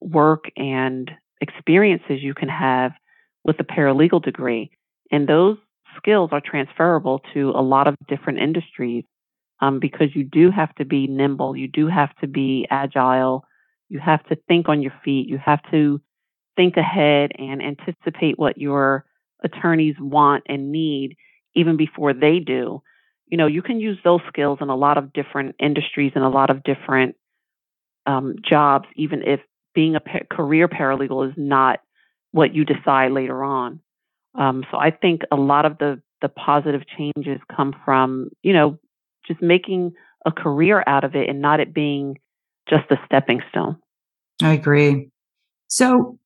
work 0.00 0.44
and 0.56 1.10
experiences 1.40 2.22
you 2.22 2.34
can 2.34 2.48
have 2.48 2.92
with 3.44 3.58
a 3.60 3.64
paralegal 3.64 4.22
degree. 4.22 4.70
And 5.10 5.28
those 5.28 5.58
skills 5.96 6.30
are 6.32 6.40
transferable 6.40 7.20
to 7.34 7.50
a 7.50 7.62
lot 7.62 7.88
of 7.88 7.94
different 8.08 8.38
industries 8.38 9.04
um, 9.60 9.78
because 9.80 10.08
you 10.14 10.24
do 10.24 10.50
have 10.50 10.74
to 10.76 10.84
be 10.84 11.06
nimble, 11.06 11.56
you 11.56 11.68
do 11.68 11.88
have 11.88 12.14
to 12.16 12.26
be 12.26 12.66
agile, 12.70 13.44
you 13.88 13.98
have 13.98 14.24
to 14.26 14.36
think 14.48 14.68
on 14.68 14.82
your 14.82 14.92
feet, 15.04 15.28
you 15.28 15.38
have 15.38 15.60
to 15.70 16.00
think 16.56 16.76
ahead 16.76 17.32
and 17.38 17.62
anticipate 17.62 18.38
what 18.38 18.58
your 18.58 19.04
attorneys 19.44 19.94
want 20.00 20.44
and 20.48 20.72
need 20.72 21.16
even 21.54 21.76
before 21.76 22.12
they 22.12 22.38
do, 22.38 22.82
you 23.26 23.36
know, 23.36 23.46
you 23.46 23.62
can 23.62 23.80
use 23.80 23.98
those 24.04 24.20
skills 24.28 24.58
in 24.60 24.68
a 24.68 24.76
lot 24.76 24.98
of 24.98 25.12
different 25.12 25.56
industries 25.58 26.12
and 26.14 26.22
a 26.22 26.28
lot 26.28 26.50
of 26.50 26.62
different 26.62 27.16
um, 28.06 28.36
jobs, 28.48 28.86
even 28.94 29.22
if 29.22 29.40
being 29.74 29.96
a 29.96 30.00
pa- 30.00 30.26
career 30.30 30.68
paralegal 30.68 31.28
is 31.28 31.34
not 31.36 31.80
what 32.30 32.54
you 32.54 32.64
decide 32.64 33.10
later 33.10 33.42
on. 33.42 33.80
Um, 34.34 34.64
so 34.70 34.78
I 34.78 34.90
think 34.90 35.22
a 35.32 35.36
lot 35.36 35.64
of 35.64 35.78
the 35.78 36.00
the 36.22 36.28
positive 36.28 36.82
changes 36.96 37.40
come 37.54 37.74
from 37.84 38.30
you 38.42 38.52
know 38.52 38.78
just 39.26 39.42
making 39.42 39.92
a 40.24 40.32
career 40.32 40.82
out 40.86 41.04
of 41.04 41.14
it 41.14 41.28
and 41.28 41.40
not 41.40 41.60
it 41.60 41.72
being 41.74 42.18
just 42.68 42.90
a 42.90 42.96
stepping 43.04 43.40
stone. 43.50 43.76
I 44.42 44.52
agree. 44.52 45.08
So, 45.68 46.18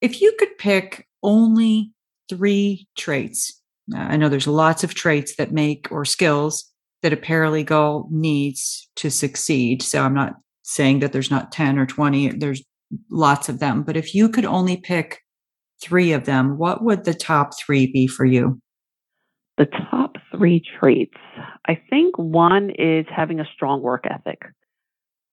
if 0.00 0.20
you 0.20 0.34
could 0.38 0.58
pick 0.58 1.06
only 1.22 1.92
three 2.28 2.88
traits, 2.96 3.60
uh, 3.94 3.98
I 3.98 4.16
know 4.16 4.28
there's 4.28 4.46
lots 4.46 4.84
of 4.84 4.94
traits 4.94 5.36
that 5.36 5.52
make 5.52 5.88
or 5.90 6.04
skills 6.04 6.70
that 7.02 7.12
a 7.12 7.16
paralegal 7.16 8.10
needs 8.10 8.88
to 8.96 9.10
succeed. 9.10 9.82
So, 9.82 10.02
I'm 10.02 10.14
not 10.14 10.34
saying 10.62 11.00
that 11.00 11.12
there's 11.12 11.30
not 11.30 11.52
10 11.52 11.78
or 11.78 11.86
20, 11.86 12.38
there's 12.38 12.62
lots 13.10 13.48
of 13.48 13.58
them. 13.58 13.82
But 13.82 13.96
if 13.96 14.14
you 14.14 14.28
could 14.28 14.44
only 14.44 14.76
pick 14.76 15.20
three 15.82 16.12
of 16.12 16.24
them, 16.24 16.58
what 16.58 16.84
would 16.84 17.04
the 17.04 17.14
top 17.14 17.52
three 17.58 17.90
be 17.90 18.06
for 18.06 18.24
you? 18.24 18.60
The 19.58 19.66
top 19.90 20.16
three 20.30 20.62
traits. 20.78 21.16
I 21.66 21.80
think 21.90 22.18
one 22.18 22.70
is 22.70 23.06
having 23.14 23.40
a 23.40 23.48
strong 23.54 23.82
work 23.82 24.04
ethic. 24.10 24.42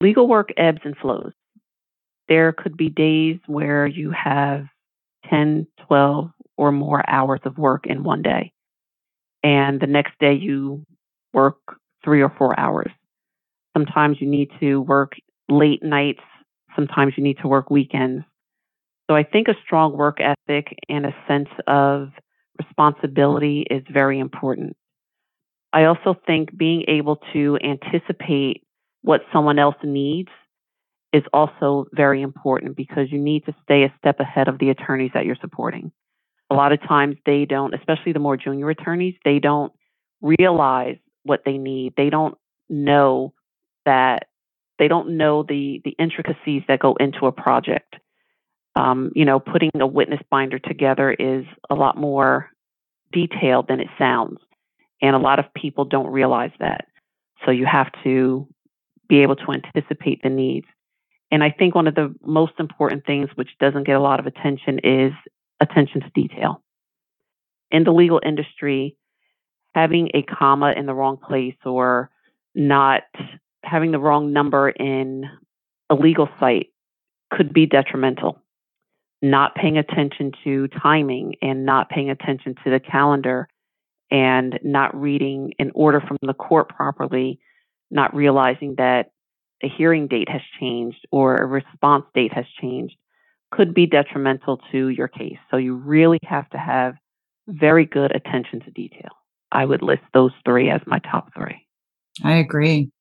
Legal 0.01 0.27
work 0.27 0.49
ebbs 0.57 0.81
and 0.83 0.95
flows. 0.97 1.31
There 2.27 2.51
could 2.53 2.77
be 2.77 2.89
days 2.89 3.39
where 3.47 3.87
you 3.87 4.11
have 4.11 4.65
10, 5.29 5.67
12, 5.87 6.29
or 6.57 6.71
more 6.71 7.09
hours 7.09 7.39
of 7.45 7.57
work 7.57 7.87
in 7.87 8.03
one 8.03 8.21
day. 8.21 8.51
And 9.43 9.79
the 9.79 9.87
next 9.87 10.13
day 10.19 10.33
you 10.33 10.83
work 11.33 11.57
three 12.03 12.21
or 12.21 12.33
four 12.37 12.59
hours. 12.59 12.91
Sometimes 13.75 14.17
you 14.19 14.29
need 14.29 14.49
to 14.59 14.81
work 14.81 15.13
late 15.47 15.81
nights. 15.81 16.21
Sometimes 16.75 17.13
you 17.17 17.23
need 17.23 17.37
to 17.41 17.47
work 17.47 17.69
weekends. 17.69 18.23
So 19.09 19.15
I 19.15 19.23
think 19.23 19.47
a 19.47 19.55
strong 19.65 19.97
work 19.97 20.19
ethic 20.19 20.77
and 20.87 21.05
a 21.05 21.15
sense 21.27 21.49
of 21.67 22.09
responsibility 22.59 23.65
is 23.69 23.83
very 23.91 24.19
important. 24.19 24.75
I 25.71 25.85
also 25.85 26.15
think 26.25 26.55
being 26.55 26.83
able 26.87 27.17
to 27.33 27.57
anticipate 27.63 28.63
what 29.01 29.21
someone 29.31 29.59
else 29.59 29.75
needs 29.83 30.29
is 31.13 31.23
also 31.33 31.85
very 31.93 32.21
important 32.21 32.75
because 32.75 33.11
you 33.11 33.19
need 33.19 33.45
to 33.45 33.55
stay 33.63 33.83
a 33.83 33.93
step 33.97 34.19
ahead 34.19 34.47
of 34.47 34.59
the 34.59 34.69
attorneys 34.69 35.11
that 35.13 35.25
you're 35.25 35.37
supporting. 35.41 35.91
A 36.51 36.55
lot 36.55 36.71
of 36.71 36.81
times 36.81 37.15
they 37.25 37.45
don't, 37.45 37.73
especially 37.73 38.13
the 38.13 38.19
more 38.19 38.37
junior 38.37 38.69
attorneys, 38.69 39.15
they 39.23 39.39
don't 39.39 39.71
realize 40.21 40.97
what 41.23 41.41
they 41.45 41.57
need. 41.57 41.93
They 41.95 42.09
don't 42.09 42.35
know 42.69 43.33
that 43.85 44.27
they 44.77 44.87
don't 44.87 45.17
know 45.17 45.43
the 45.43 45.81
the 45.83 45.95
intricacies 45.99 46.63
that 46.67 46.79
go 46.79 46.95
into 46.95 47.25
a 47.25 47.31
project. 47.31 47.95
Um, 48.75 49.11
you 49.15 49.25
know, 49.25 49.39
putting 49.39 49.71
a 49.79 49.87
witness 49.87 50.21
binder 50.29 50.59
together 50.59 51.11
is 51.11 51.45
a 51.69 51.75
lot 51.75 51.97
more 51.97 52.49
detailed 53.11 53.67
than 53.67 53.79
it 53.79 53.87
sounds. 53.97 54.37
And 55.01 55.15
a 55.15 55.19
lot 55.19 55.39
of 55.39 55.53
people 55.53 55.85
don't 55.85 56.11
realize 56.11 56.51
that. 56.59 56.85
So 57.45 57.51
you 57.51 57.65
have 57.65 57.91
to 58.03 58.47
be 59.07 59.21
able 59.21 59.35
to 59.37 59.51
anticipate 59.51 60.21
the 60.21 60.29
needs. 60.29 60.67
And 61.31 61.43
I 61.43 61.51
think 61.51 61.75
one 61.75 61.87
of 61.87 61.95
the 61.95 62.13
most 62.23 62.53
important 62.59 63.05
things, 63.05 63.29
which 63.35 63.49
doesn't 63.59 63.85
get 63.85 63.95
a 63.95 64.01
lot 64.01 64.19
of 64.19 64.27
attention, 64.27 64.79
is 64.83 65.11
attention 65.59 66.01
to 66.01 66.09
detail. 66.13 66.61
In 67.71 67.83
the 67.83 67.91
legal 67.91 68.19
industry, 68.25 68.95
having 69.75 70.09
a 70.13 70.23
comma 70.23 70.73
in 70.75 70.85
the 70.85 70.93
wrong 70.93 71.17
place 71.17 71.55
or 71.65 72.09
not 72.55 73.03
having 73.63 73.91
the 73.91 73.99
wrong 73.99 74.33
number 74.33 74.69
in 74.69 75.25
a 75.89 75.95
legal 75.95 76.27
cite 76.39 76.69
could 77.31 77.53
be 77.53 77.65
detrimental 77.65 78.41
not 79.21 79.55
paying 79.55 79.77
attention 79.77 80.31
to 80.43 80.67
timing 80.81 81.35
and 81.41 81.65
not 81.65 81.89
paying 81.89 82.09
attention 82.09 82.55
to 82.63 82.69
the 82.69 82.79
calendar 82.79 83.47
and 84.11 84.59
not 84.63 84.99
reading 84.99 85.53
an 85.59 85.71
order 85.75 86.01
from 86.01 86.17
the 86.21 86.33
court 86.33 86.69
properly, 86.69 87.39
not 87.91 88.15
realizing 88.15 88.75
that 88.77 89.11
a 89.61 89.67
hearing 89.69 90.07
date 90.07 90.29
has 90.29 90.41
changed 90.59 91.05
or 91.11 91.35
a 91.35 91.45
response 91.45 92.05
date 92.15 92.33
has 92.33 92.45
changed 92.61 92.95
could 93.51 93.73
be 93.73 93.85
detrimental 93.85 94.61
to 94.71 94.89
your 94.89 95.07
case. 95.07 95.37
So 95.51 95.57
you 95.57 95.75
really 95.75 96.19
have 96.23 96.49
to 96.51 96.57
have 96.57 96.93
very 97.47 97.85
good 97.85 98.15
attention 98.15 98.61
to 98.61 98.71
detail. 98.71 99.09
I 99.51 99.65
would 99.65 99.81
list 99.81 100.03
those 100.13 100.31
three 100.45 100.69
as 100.69 100.81
my 100.85 100.99
top 100.99 101.33
three. 101.35 101.65
I 102.23 102.33
agree. 102.35 102.91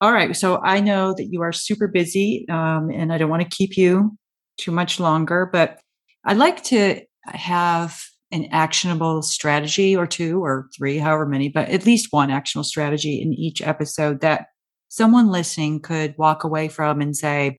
All 0.00 0.12
right. 0.12 0.36
So 0.36 0.60
I 0.62 0.80
know 0.80 1.12
that 1.16 1.26
you 1.30 1.42
are 1.42 1.52
super 1.52 1.88
busy 1.88 2.46
um, 2.48 2.90
and 2.90 3.12
I 3.12 3.18
don't 3.18 3.30
want 3.30 3.42
to 3.42 3.48
keep 3.48 3.76
you 3.76 4.16
too 4.58 4.70
much 4.72 5.00
longer, 5.00 5.48
but 5.50 5.80
I'd 6.24 6.36
like 6.36 6.62
to 6.64 7.00
have 7.24 8.02
an 8.30 8.46
actionable 8.50 9.22
strategy 9.22 9.96
or 9.96 10.06
two 10.06 10.44
or 10.44 10.68
three, 10.76 10.98
however 10.98 11.26
many, 11.26 11.48
but 11.48 11.68
at 11.70 11.86
least 11.86 12.08
one 12.12 12.30
actionable 12.30 12.64
strategy 12.64 13.22
in 13.22 13.32
each 13.32 13.62
episode 13.62 14.20
that 14.20 14.48
someone 14.88 15.28
listening 15.28 15.80
could 15.80 16.14
walk 16.18 16.44
away 16.44 16.68
from 16.68 17.00
and 17.00 17.16
say, 17.16 17.58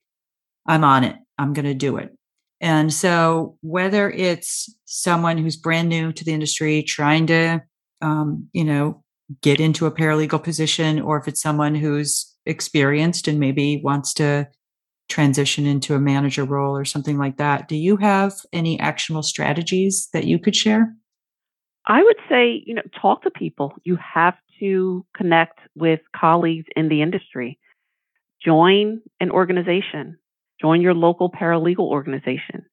I'm 0.66 0.84
on 0.84 1.04
it. 1.04 1.16
I'm 1.38 1.52
going 1.52 1.64
to 1.64 1.74
do 1.74 1.96
it. 1.96 2.10
And 2.60 2.92
so, 2.92 3.56
whether 3.62 4.10
it's 4.10 4.72
someone 4.84 5.38
who's 5.38 5.56
brand 5.56 5.88
new 5.88 6.12
to 6.12 6.24
the 6.24 6.34
industry 6.34 6.82
trying 6.82 7.26
to, 7.28 7.62
um, 8.02 8.48
you 8.52 8.64
know, 8.64 9.02
get 9.40 9.60
into 9.60 9.86
a 9.86 9.90
paralegal 9.90 10.42
position, 10.42 11.00
or 11.00 11.18
if 11.18 11.26
it's 11.26 11.40
someone 11.40 11.74
who's 11.74 12.36
experienced 12.44 13.28
and 13.28 13.40
maybe 13.40 13.80
wants 13.82 14.12
to 14.14 14.46
transition 15.10 15.66
into 15.66 15.94
a 15.94 16.00
manager 16.00 16.44
role 16.44 16.76
or 16.76 16.84
something 16.84 17.18
like 17.18 17.36
that. 17.36 17.68
Do 17.68 17.76
you 17.76 17.96
have 17.98 18.34
any 18.52 18.78
actionable 18.80 19.22
strategies 19.22 20.08
that 20.12 20.24
you 20.24 20.38
could 20.38 20.56
share? 20.56 20.94
I 21.86 22.02
would 22.02 22.16
say, 22.28 22.62
you 22.66 22.74
know, 22.74 22.82
talk 23.00 23.22
to 23.22 23.30
people. 23.30 23.74
You 23.84 23.96
have 23.96 24.34
to 24.60 25.04
connect 25.16 25.58
with 25.74 26.00
colleagues 26.14 26.66
in 26.76 26.88
the 26.88 27.02
industry. 27.02 27.58
Join 28.44 29.00
an 29.18 29.30
organization, 29.30 30.18
join 30.60 30.80
your 30.80 30.94
local 30.94 31.30
paralegal 31.30 31.80
organization 31.80 32.64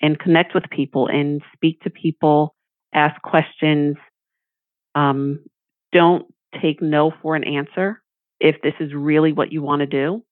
and 0.00 0.18
connect 0.18 0.54
with 0.54 0.64
people 0.70 1.08
and 1.08 1.42
speak 1.54 1.80
to 1.80 1.90
people, 1.90 2.54
ask 2.94 3.20
questions. 3.22 3.96
Um, 4.94 5.44
don't 5.92 6.26
take 6.62 6.80
no 6.80 7.12
for 7.22 7.34
an 7.36 7.44
answer 7.44 8.02
if 8.40 8.56
this 8.62 8.74
is 8.80 8.92
really 8.94 9.32
what 9.32 9.52
you 9.52 9.62
want 9.62 9.80
to 9.80 9.86
do. 9.86 10.22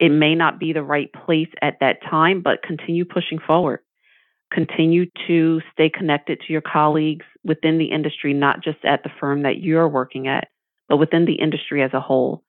It 0.00 0.08
may 0.08 0.34
not 0.34 0.58
be 0.58 0.72
the 0.72 0.82
right 0.82 1.10
place 1.12 1.50
at 1.60 1.76
that 1.80 1.98
time, 2.08 2.40
but 2.42 2.62
continue 2.62 3.04
pushing 3.04 3.38
forward. 3.38 3.80
Continue 4.50 5.06
to 5.28 5.60
stay 5.72 5.90
connected 5.90 6.40
to 6.40 6.52
your 6.52 6.62
colleagues 6.62 7.26
within 7.44 7.78
the 7.78 7.92
industry, 7.92 8.32
not 8.32 8.64
just 8.64 8.78
at 8.84 9.02
the 9.04 9.10
firm 9.20 9.42
that 9.42 9.60
you're 9.60 9.88
working 9.88 10.26
at, 10.26 10.48
but 10.88 10.96
within 10.96 11.26
the 11.26 11.34
industry 11.34 11.82
as 11.82 11.92
a 11.92 12.00
whole. 12.00 12.42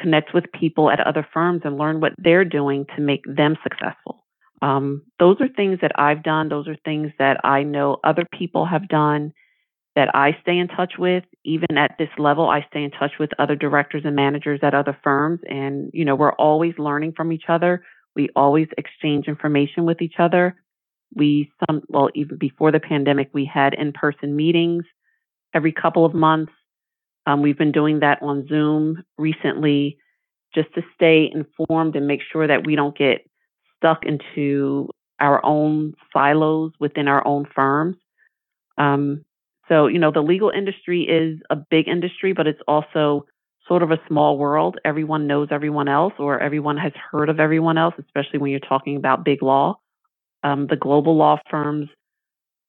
Connect 0.00 0.34
with 0.34 0.50
people 0.58 0.90
at 0.90 0.98
other 0.98 1.26
firms 1.32 1.60
and 1.64 1.78
learn 1.78 2.00
what 2.00 2.14
they're 2.18 2.44
doing 2.44 2.86
to 2.96 3.02
make 3.02 3.22
them 3.26 3.56
successful. 3.62 4.24
Um, 4.62 5.02
those 5.18 5.36
are 5.40 5.48
things 5.48 5.78
that 5.82 5.92
I've 5.96 6.22
done. 6.22 6.48
Those 6.48 6.66
are 6.66 6.76
things 6.84 7.12
that 7.18 7.38
I 7.44 7.62
know 7.62 7.98
other 8.02 8.26
people 8.36 8.64
have 8.64 8.88
done 8.88 9.32
that 9.96 10.14
I 10.14 10.36
stay 10.42 10.58
in 10.58 10.68
touch 10.68 10.94
with. 10.98 11.24
Even 11.44 11.76
at 11.78 11.96
this 11.98 12.08
level, 12.18 12.48
I 12.48 12.66
stay 12.68 12.82
in 12.82 12.90
touch 12.90 13.12
with 13.20 13.30
other 13.38 13.54
directors 13.54 14.02
and 14.04 14.16
managers 14.16 14.60
at 14.62 14.74
other 14.74 14.96
firms. 15.04 15.40
And, 15.48 15.90
you 15.92 16.04
know, 16.04 16.16
we're 16.16 16.32
always 16.32 16.74
learning 16.78 17.12
from 17.16 17.32
each 17.32 17.44
other. 17.48 17.84
We 18.16 18.28
always 18.34 18.68
exchange 18.76 19.26
information 19.28 19.84
with 19.84 20.02
each 20.02 20.14
other. 20.18 20.56
We, 21.14 21.52
some, 21.66 21.82
well, 21.88 22.10
even 22.14 22.38
before 22.38 22.72
the 22.72 22.80
pandemic, 22.80 23.30
we 23.32 23.48
had 23.52 23.74
in 23.74 23.92
person 23.92 24.34
meetings 24.34 24.84
every 25.54 25.72
couple 25.72 26.04
of 26.04 26.14
months. 26.14 26.52
Um, 27.26 27.40
we've 27.40 27.58
been 27.58 27.72
doing 27.72 28.00
that 28.00 28.20
on 28.20 28.46
Zoom 28.48 29.04
recently 29.16 29.98
just 30.54 30.72
to 30.74 30.82
stay 30.94 31.30
informed 31.32 31.96
and 31.96 32.06
make 32.06 32.20
sure 32.32 32.46
that 32.46 32.66
we 32.66 32.76
don't 32.76 32.96
get 32.96 33.26
stuck 33.76 34.04
into 34.04 34.88
our 35.20 35.44
own 35.44 35.94
silos 36.12 36.72
within 36.80 37.08
our 37.08 37.26
own 37.26 37.46
firms. 37.54 37.96
Um, 38.76 39.24
so, 39.68 39.86
you 39.86 39.98
know, 39.98 40.10
the 40.10 40.20
legal 40.22 40.50
industry 40.50 41.02
is 41.02 41.38
a 41.50 41.56
big 41.56 41.88
industry, 41.88 42.32
but 42.32 42.46
it's 42.46 42.60
also 42.68 43.26
sort 43.66 43.82
of 43.82 43.90
a 43.90 43.98
small 44.06 44.36
world. 44.36 44.78
Everyone 44.84 45.26
knows 45.26 45.48
everyone 45.50 45.88
else, 45.88 46.12
or 46.18 46.38
everyone 46.38 46.76
has 46.76 46.92
heard 47.10 47.28
of 47.28 47.40
everyone 47.40 47.78
else, 47.78 47.94
especially 47.98 48.38
when 48.38 48.50
you're 48.50 48.60
talking 48.60 48.96
about 48.96 49.24
big 49.24 49.42
law. 49.42 49.78
Um, 50.42 50.66
the 50.66 50.76
global 50.76 51.16
law 51.16 51.38
firms 51.50 51.88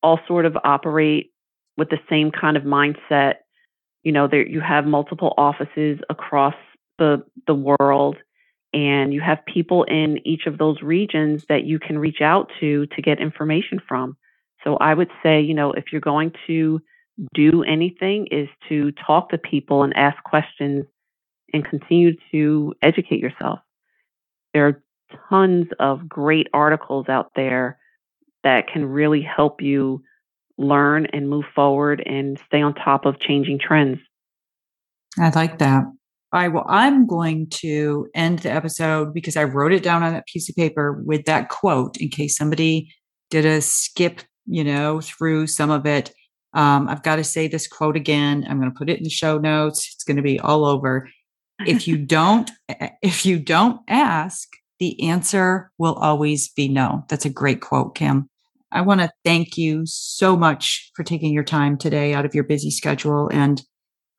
all 0.02 0.20
sort 0.28 0.46
of 0.46 0.58
operate 0.64 1.32
with 1.78 1.90
the 1.90 2.00
same 2.10 2.32
kind 2.32 2.56
of 2.56 2.64
mindset. 2.64 3.36
You 4.04 4.14
know, 4.14 4.28
there 4.28 4.48
you 4.48 4.62
have 4.62 4.86
multiple 4.86 5.34
offices 5.38 6.00
across 6.10 6.56
the 6.98 7.24
the 7.48 7.56
world, 7.56 8.16
and 8.74 9.14
you 9.14 9.20
have 9.20 9.46
people 9.46 9.84
in 9.84 10.26
each 10.26 10.46
of 10.46 10.58
those 10.58 10.82
regions 10.82 11.46
that 11.50 11.66
you 11.66 11.80
can 11.80 12.00
reach 12.00 12.22
out 12.22 12.50
to 12.62 12.86
to 12.88 13.02
get 13.02 13.20
information 13.20 13.82
from. 13.86 14.16
So 14.66 14.78
I 14.78 14.94
would 14.94 15.12
say, 15.22 15.42
you 15.42 15.54
know, 15.54 15.72
if 15.72 15.86
you're 15.92 16.02
going 16.02 16.32
to 16.48 16.82
do 17.34 17.64
anything 17.64 18.28
is 18.32 18.50
to 18.70 18.92
talk 18.92 19.30
to 19.30 19.38
people 19.38 19.84
and 19.84 19.96
ask 19.96 20.22
questions 20.24 20.86
and 21.54 21.64
continue 21.64 22.14
to 22.32 22.74
educate 22.82 23.20
yourself. 23.20 23.60
There 24.54 24.68
are 24.68 24.84
tons 25.30 25.68
of 25.80 26.10
great 26.10 26.48
articles 26.54 27.08
out 27.08 27.32
there 27.36 27.78
that 28.44 28.68
can 28.68 28.86
really 28.86 29.22
help 29.22 29.62
you 29.62 30.02
learn 30.58 31.08
and 31.14 31.30
move 31.30 31.46
forward 31.54 32.02
and 32.06 32.40
stay 32.48 32.62
on 32.62 32.74
top 32.74 33.06
of 33.06 33.20
changing 33.20 33.60
trends. 33.60 34.00
I 35.20 35.30
like 35.30 35.60
that. 35.60 35.84
All 36.34 36.42
right. 36.42 36.52
Well, 36.52 36.66
I'm 36.68 37.08
going 37.08 37.48
to 37.62 38.08
end 38.14 38.40
the 38.40 38.52
episode 38.52 39.14
because 39.14 39.38
I 39.38 39.46
wrote 39.46 39.72
it 39.72 39.84
down 39.84 40.04
on 40.04 40.14
that 40.14 40.28
piece 40.28 40.50
of 40.50 40.56
paper 40.56 41.02
with 41.06 41.26
that 41.26 41.50
quote 41.50 41.98
in 41.98 42.10
case 42.10 42.36
somebody 42.36 42.94
did 43.30 43.46
a 43.46 43.62
skip, 43.62 44.22
you 44.46 44.64
know, 44.64 45.02
through 45.02 45.48
some 45.48 45.72
of 45.72 45.86
it. 45.86 46.14
Um, 46.54 46.88
I've 46.88 47.04
got 47.04 47.18
to 47.18 47.24
say 47.24 47.48
this 47.48 47.68
quote 47.68 47.96
again. 47.96 48.46
I'm 48.48 48.60
going 48.60 48.72
to 48.72 48.78
put 48.78 48.90
it 48.90 48.98
in 48.98 49.04
the 49.04 49.10
show 49.10 49.38
notes. 49.38 49.92
It's 49.94 50.04
going 50.04 50.18
to 50.18 50.24
be 50.24 50.40
all 50.40 50.66
over. 50.66 51.10
If 51.66 51.88
you 51.88 51.98
don't, 52.06 52.50
if 53.02 53.26
you 53.26 53.40
don't 53.40 53.82
ask, 53.88 54.50
the 54.80 55.02
answer 55.08 55.72
will 55.78 55.96
always 55.96 56.50
be 56.50 56.68
no. 56.68 57.06
That's 57.10 57.26
a 57.26 57.30
great 57.30 57.62
quote, 57.62 57.96
Kim. 57.96 58.30
I 58.72 58.82
want 58.82 59.02
to 59.02 59.12
thank 59.24 59.58
you 59.58 59.84
so 59.86 60.36
much 60.36 60.92
for 60.96 61.04
taking 61.04 61.34
your 61.34 61.44
time 61.44 61.78
today 61.78 62.14
out 62.14 62.26
of 62.26 62.36
your 62.36 62.44
busy 62.44 62.72
schedule 62.72 63.30
and 63.32 63.62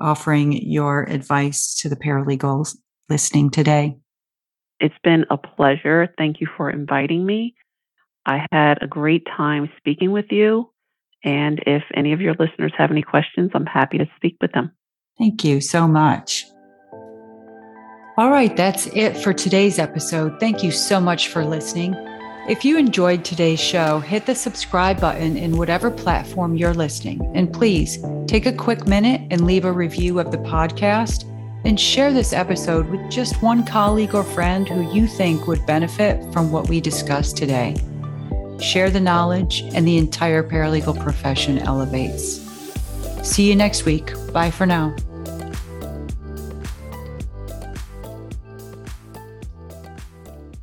offering 0.01 0.53
your 0.53 1.05
advice 1.05 1.75
to 1.81 1.89
the 1.89 1.97
paralegals 1.97 2.77
listening 3.09 3.51
today. 3.51 3.97
It's 4.81 4.95
been 5.03 5.25
a 5.31 5.37
pleasure. 5.37 6.09
Thank 6.19 6.41
you 6.41 6.49
for 6.57 6.71
inviting 6.71 7.25
me. 7.25 7.55
I 8.27 8.45
had 8.51 8.83
a 8.83 8.89
great 8.89 9.25
time 9.37 9.71
speaking 9.79 10.11
with 10.11 10.27
you. 10.31 10.71
And 11.25 11.63
if 11.67 11.83
any 11.95 12.13
of 12.13 12.21
your 12.21 12.35
listeners 12.39 12.73
have 12.77 12.91
any 12.91 13.03
questions, 13.03 13.53
I'm 13.55 13.67
happy 13.67 13.99
to 13.99 14.07
speak 14.17 14.37
with 14.41 14.53
them. 14.53 14.73
Thank 15.19 15.45
you 15.45 15.61
so 15.61 15.89
much. 15.89 16.45
All 18.19 18.31
right, 18.31 18.55
that's 18.57 18.87
it 18.89 19.17
for 19.17 19.33
today's 19.33 19.79
episode. 19.79 20.41
Thank 20.41 20.63
you 20.63 20.71
so 20.71 21.01
much 21.01 21.29
for 21.29 21.45
listening. 21.45 21.95
If 22.49 22.65
you 22.65 22.79
enjoyed 22.79 23.25
today's 23.25 23.61
show, 23.61 23.99
hit 24.01 24.27
the 24.27 24.35
subscribe 24.35 25.01
button 25.01 25.37
in 25.37 25.57
whatever 25.57 25.91
platform 25.91 26.57
you're 26.57 26.75
listening. 26.75 27.31
And 27.35 27.53
please 27.53 27.99
take 28.27 28.47
a 28.47 28.53
quick 28.53 28.87
minute 28.87 29.21
and 29.31 29.47
leave 29.47 29.65
a 29.65 29.73
review 29.73 30.19
of 30.19 30.31
the 30.31 30.39
podcast 30.39 31.25
and 31.65 31.79
share 31.79 32.13
this 32.13 32.33
episode 32.33 32.89
with 32.89 33.11
just 33.11 33.43
one 33.43 33.67
colleague 33.67 34.15
or 34.15 34.23
friend 34.23 34.69
who 34.69 34.93
you 34.95 35.07
think 35.07 35.47
would 35.47 35.67
benefit 35.67 36.33
from 36.33 36.53
what 36.53 36.69
we 36.69 36.81
discussed 36.81 37.37
today. 37.37 37.77
Share 38.61 38.91
the 38.91 39.01
knowledge, 39.01 39.63
and 39.75 39.87
the 39.87 39.99
entire 39.99 40.43
paralegal 40.43 41.01
profession 41.03 41.59
elevates. 41.59 42.41
See 43.23 43.49
you 43.49 43.57
next 43.57 43.85
week. 43.85 44.13
Bye 44.33 44.51
for 44.51 44.67
now. 44.67 44.95